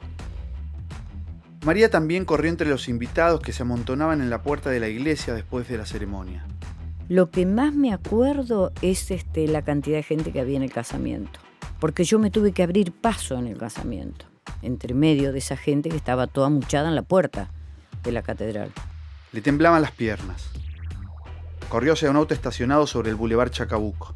María 1.67 1.89
también 1.89 2.23
corrió 2.23 2.49
entre 2.49 2.69
los 2.69 2.87
invitados 2.87 3.41
que 3.41 3.51
se 3.51 3.63
amontonaban 3.63 4.21
en 4.21 4.29
la 4.29 4.41
puerta 4.41 4.69
de 4.69 4.79
la 4.79 4.87
iglesia 4.87 5.33
después 5.33 5.67
de 5.67 5.77
la 5.77 5.85
ceremonia. 5.85 6.45
Lo 7.09 7.29
que 7.29 7.45
más 7.45 7.73
me 7.73 7.91
acuerdo 7.91 8.71
es 8.81 9.11
este, 9.11 9.49
la 9.49 9.61
cantidad 9.63 9.97
de 9.97 10.03
gente 10.03 10.31
que 10.31 10.39
había 10.39 10.55
en 10.55 10.63
el 10.63 10.71
casamiento, 10.71 11.41
porque 11.81 12.05
yo 12.05 12.19
me 12.19 12.31
tuve 12.31 12.53
que 12.53 12.63
abrir 12.63 12.93
paso 12.93 13.37
en 13.37 13.47
el 13.47 13.57
casamiento, 13.57 14.27
entre 14.61 14.93
medio 14.93 15.33
de 15.33 15.39
esa 15.39 15.57
gente 15.57 15.89
que 15.89 15.97
estaba 15.97 16.27
toda 16.27 16.47
muchada 16.47 16.87
en 16.87 16.95
la 16.95 17.01
puerta 17.01 17.51
de 18.01 18.13
la 18.13 18.21
catedral. 18.21 18.71
Le 19.33 19.41
temblaban 19.41 19.81
las 19.81 19.91
piernas. 19.91 20.49
Corrió 21.67 21.91
hacia 21.91 22.09
un 22.09 22.15
auto 22.15 22.33
estacionado 22.33 22.87
sobre 22.87 23.09
el 23.09 23.17
bulevar 23.17 23.51
Chacabuco. 23.51 24.15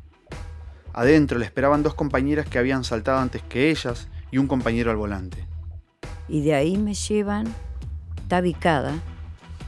Adentro 0.94 1.38
le 1.38 1.44
esperaban 1.44 1.84
dos 1.84 1.96
compañeras 1.96 2.48
que 2.48 2.60
habían 2.60 2.86
saltado 2.86 3.20
antes 3.20 3.42
que 3.42 3.72
ellas 3.72 4.08
y 4.32 4.38
un 4.38 4.48
compañero 4.48 4.90
al 4.90 4.96
volante. 4.96 5.51
Y 6.32 6.42
de 6.42 6.56
ahí 6.56 6.78
me 6.78 6.96
llevan 6.96 7.54
tabicada 8.28 8.96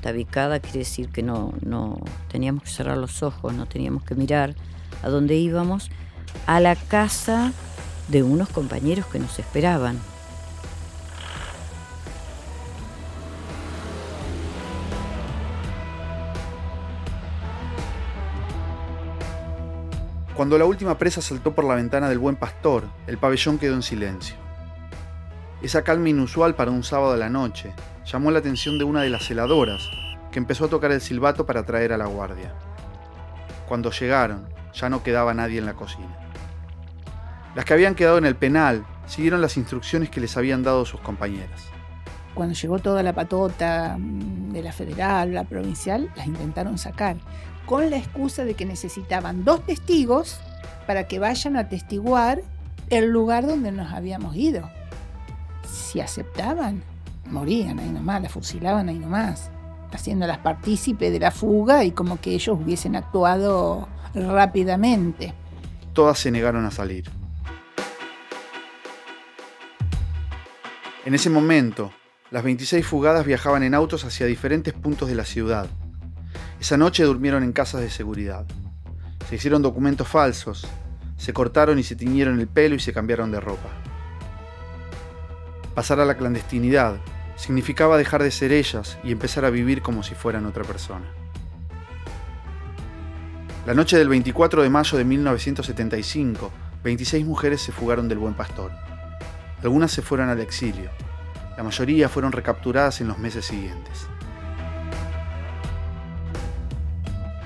tabicada 0.04 0.60
quiere 0.60 0.80
decir 0.80 1.10
que 1.10 1.24
no, 1.24 1.54
no 1.62 1.98
teníamos 2.30 2.64
que 2.64 2.70
cerrar 2.70 2.98
los 2.98 3.24
ojos, 3.24 3.54
no 3.54 3.66
teníamos 3.66 4.04
que 4.04 4.14
mirar 4.14 4.54
a 5.02 5.10
dónde 5.10 5.36
íbamos, 5.36 5.90
a 6.46 6.60
la 6.60 6.76
casa 6.76 7.54
de 8.10 8.22
unos 8.22 8.50
compañeros 8.50 9.06
que 9.08 9.18
nos 9.18 9.40
esperaban. 9.40 9.98
Cuando 20.36 20.58
la 20.58 20.66
última 20.66 20.98
presa 20.98 21.22
saltó 21.22 21.56
por 21.56 21.64
la 21.64 21.76
ventana 21.76 22.10
del 22.10 22.20
buen 22.20 22.36
pastor, 22.36 22.84
el 23.08 23.18
pabellón 23.18 23.58
quedó 23.58 23.76
en 23.76 23.84
silencio. 23.84 24.43
Esa 25.64 25.82
calma 25.82 26.10
inusual 26.10 26.56
para 26.56 26.72
un 26.72 26.84
sábado 26.84 27.14
a 27.14 27.18
la 27.18 27.30
noche, 27.30 27.74
llamó 28.06 28.32
la 28.32 28.40
atención 28.40 28.78
de 28.78 28.84
una 28.84 29.02
de 29.02 29.10
las 29.10 29.26
celadoras, 29.26 29.90
que 30.30 30.38
empezó 30.38 30.66
a 30.66 30.70
tocar 30.70 30.92
el 30.92 31.00
silbato 31.00 31.46
para 31.46 31.66
traer 31.66 31.94
a 31.94 31.98
la 31.98 32.06
guardia. 32.06 32.54
Cuando 33.66 33.90
llegaron, 33.90 34.46
ya 34.74 34.90
no 34.90 35.04
quedaba 35.04 35.34
nadie 35.34 35.60
en 35.60 35.66
la 35.66 35.76
cocina. 35.76 36.18
Las 37.56 37.64
que 37.64 37.74
habían 37.74 37.96
quedado 37.96 38.18
en 38.18 38.26
el 38.26 38.36
penal 38.36 38.86
siguieron 39.06 39.40
las 39.40 39.56
instrucciones 39.56 40.10
que 40.10 40.20
les 40.20 40.36
habían 40.36 40.64
dado 40.64 40.84
sus 40.84 41.00
compañeras. 41.00 41.62
Cuando 42.34 42.56
llegó 42.56 42.80
toda 42.80 43.02
la 43.02 43.14
patota 43.14 43.96
mm, 43.98 44.52
de 44.52 44.64
la 44.64 44.74
federal, 44.74 45.34
la 45.34 45.46
provincial, 45.46 46.12
las 46.18 46.28
intentaron 46.28 46.78
sacar, 46.78 47.16
con 47.66 47.90
la 47.90 47.96
excusa 47.96 48.44
de 48.44 48.56
que 48.56 48.66
necesitaban 48.66 49.46
dos 49.46 49.66
testigos 49.66 50.42
para 50.88 51.08
que 51.08 51.20
vayan 51.20 51.56
a 51.56 51.70
testiguar 51.70 52.42
el 52.90 53.12
lugar 53.12 53.48
donde 53.48 53.72
nos 53.72 53.94
habíamos 53.94 54.36
ido. 54.36 54.70
Si 55.74 56.00
aceptaban, 56.00 56.84
morían 57.32 57.80
ahí 57.80 57.90
nomás, 57.90 58.22
la 58.22 58.30
fusilaban 58.30 58.90
ahí 58.90 59.00
nomás, 59.00 59.50
haciéndolas 59.92 60.38
partícipe 60.38 61.10
de 61.10 61.20
la 61.20 61.32
fuga 61.32 61.84
y 61.84 61.92
como 61.92 62.22
que 62.22 62.32
ellos 62.36 62.60
hubiesen 62.62 62.96
actuado 62.96 63.88
rápidamente. 64.14 65.34
Todas 65.94 66.20
se 66.20 66.30
negaron 66.30 66.64
a 66.66 66.72
salir. 66.72 67.10
En 71.06 71.16
ese 71.16 71.32
momento, 71.32 71.92
las 72.30 72.44
26 72.44 72.86
fugadas 72.86 73.26
viajaban 73.26 73.64
en 73.64 73.74
autos 73.74 74.06
hacia 74.06 74.28
diferentes 74.28 74.74
puntos 74.74 75.10
de 75.10 75.16
la 75.16 75.26
ciudad. 75.26 75.68
Esa 76.62 76.78
noche 76.78 77.04
durmieron 77.04 77.44
en 77.44 77.52
casas 77.52 77.82
de 77.82 77.90
seguridad. 77.90 78.46
Se 79.28 79.36
hicieron 79.36 79.64
documentos 79.64 80.08
falsos, 80.08 80.68
se 81.18 81.34
cortaron 81.34 81.80
y 81.80 81.84
se 81.84 81.96
tiñeron 81.96 82.40
el 82.40 82.48
pelo 82.48 82.76
y 82.76 82.80
se 82.80 82.94
cambiaron 82.94 83.32
de 83.32 83.40
ropa. 83.40 83.70
Pasar 85.76 86.00
a 86.00 86.06
la 86.06 86.18
clandestinidad 86.18 86.98
significaba 87.36 87.98
dejar 87.98 88.22
de 88.22 88.30
ser 88.30 88.52
ellas 88.52 89.00
y 89.04 89.12
empezar 89.12 89.44
a 89.44 89.50
vivir 89.50 89.82
como 89.82 90.04
si 90.04 90.14
fueran 90.14 90.46
otra 90.46 90.64
persona. 90.64 91.06
La 93.66 93.74
noche 93.74 93.98
del 93.98 94.08
24 94.08 94.62
de 94.62 94.70
mayo 94.70 94.98
de 94.98 95.04
1975, 95.04 96.52
26 96.84 97.26
mujeres 97.26 97.62
se 97.62 97.72
fugaron 97.72 98.08
del 98.08 98.20
Buen 98.20 98.36
Pastor. 98.36 98.72
Algunas 99.64 99.92
se 99.92 100.04
fueron 100.04 100.30
al 100.30 100.42
exilio. 100.42 100.92
La 101.58 101.64
mayoría 101.64 102.08
fueron 102.08 102.34
recapturadas 102.34 103.02
en 103.02 103.08
los 103.08 103.18
meses 103.18 103.46
siguientes. 103.46 104.08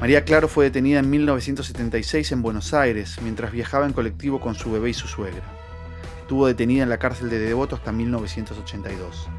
María 0.01 0.25
Claro 0.25 0.49
fue 0.49 0.65
detenida 0.65 0.99
en 0.99 1.09
1976 1.09 2.31
en 2.33 2.41
Buenos 2.41 2.73
Aires 2.73 3.17
mientras 3.23 3.51
viajaba 3.51 3.85
en 3.85 3.93
colectivo 3.93 4.41
con 4.41 4.53
su 4.53 4.71
bebé 4.71 4.89
y 4.89 4.93
su 4.93 5.07
suegra. 5.07 5.56
Estuvo 6.27 6.45
detenida 6.45 6.83
en 6.83 6.89
la 6.89 6.99
cárcel 6.99 7.29
de 7.29 7.39
Devoto 7.39 7.77
hasta 7.77 7.93
1982. 7.93 9.29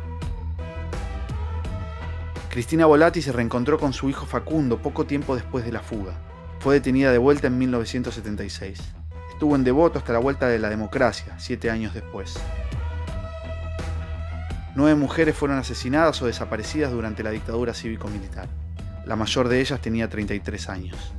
Cristina 2.49 2.87
Volati 2.87 3.21
se 3.21 3.31
reencontró 3.31 3.79
con 3.79 3.93
su 3.93 4.09
hijo 4.09 4.25
Facundo 4.25 4.81
poco 4.81 5.05
tiempo 5.05 5.35
después 5.35 5.67
de 5.67 5.73
la 5.73 5.83
fuga. 5.83 6.15
Fue 6.61 6.77
detenida 6.77 7.13
de 7.13 7.19
vuelta 7.19 7.49
en 7.49 7.59
1976. 7.59 8.81
Estuvo 9.29 9.55
en 9.55 9.65
Devoto 9.65 9.99
hasta 9.99 10.15
la 10.15 10.19
vuelta 10.19 10.49
de 10.49 10.59
la 10.59 10.71
democracia, 10.71 11.39
siete 11.39 11.69
años 11.69 11.93
después. 11.93 12.41
Nueve 14.75 14.95
mujeres 14.95 15.37
fueron 15.37 15.59
asesinadas 15.59 16.23
o 16.23 16.27
desaparecidas 16.27 16.91
durante 16.91 17.23
la 17.23 17.33
dictadura 17.33 17.75
cívico-militar. 17.75 18.49
La 19.05 19.15
mayor 19.15 19.49
de 19.49 19.61
ellas 19.61 19.83
tenía 19.83 20.09
33 20.09 20.71
años. 20.71 21.13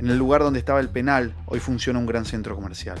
En 0.00 0.08
el 0.08 0.16
lugar 0.16 0.40
donde 0.40 0.58
estaba 0.58 0.80
el 0.80 0.88
penal, 0.88 1.34
hoy 1.44 1.60
funciona 1.60 1.98
un 1.98 2.06
gran 2.06 2.24
centro 2.24 2.56
comercial. 2.56 2.98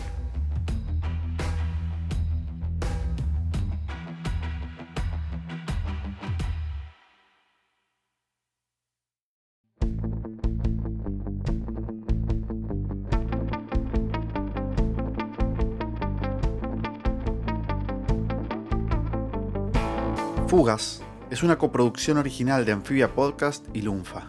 Fugas 20.46 21.00
es 21.30 21.42
una 21.42 21.56
coproducción 21.56 22.18
original 22.18 22.66
de 22.66 22.72
Amphibia 22.72 23.14
Podcast 23.14 23.64
y 23.72 23.80
Lunfa. 23.80 24.28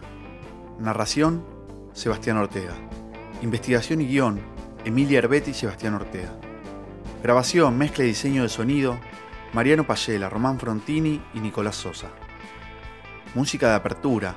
Narración, 0.78 1.51
Sebastián 1.92 2.38
Ortega. 2.38 2.74
Investigación 3.42 4.00
y 4.00 4.06
guion, 4.06 4.40
Emilia 4.84 5.18
Herbetti 5.18 5.50
y 5.50 5.54
Sebastián 5.54 5.94
Ortega. 5.94 6.32
Grabación, 7.22 7.76
mezcla 7.76 8.04
y 8.04 8.08
diseño 8.08 8.42
de 8.42 8.48
sonido, 8.48 8.98
Mariano 9.52 9.86
Payela, 9.86 10.28
Román 10.28 10.58
Frontini 10.58 11.22
y 11.34 11.40
Nicolás 11.40 11.76
Sosa. 11.76 12.08
Música 13.34 13.68
de 13.68 13.74
apertura, 13.74 14.34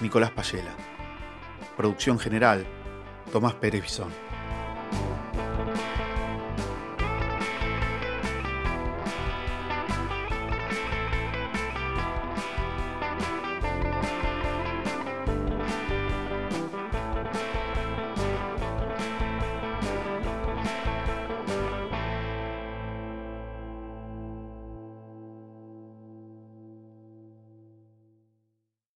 Nicolás 0.00 0.30
Payela. 0.30 0.74
Producción 1.76 2.18
general, 2.18 2.66
Tomás 3.30 3.54
Pérez. 3.54 4.00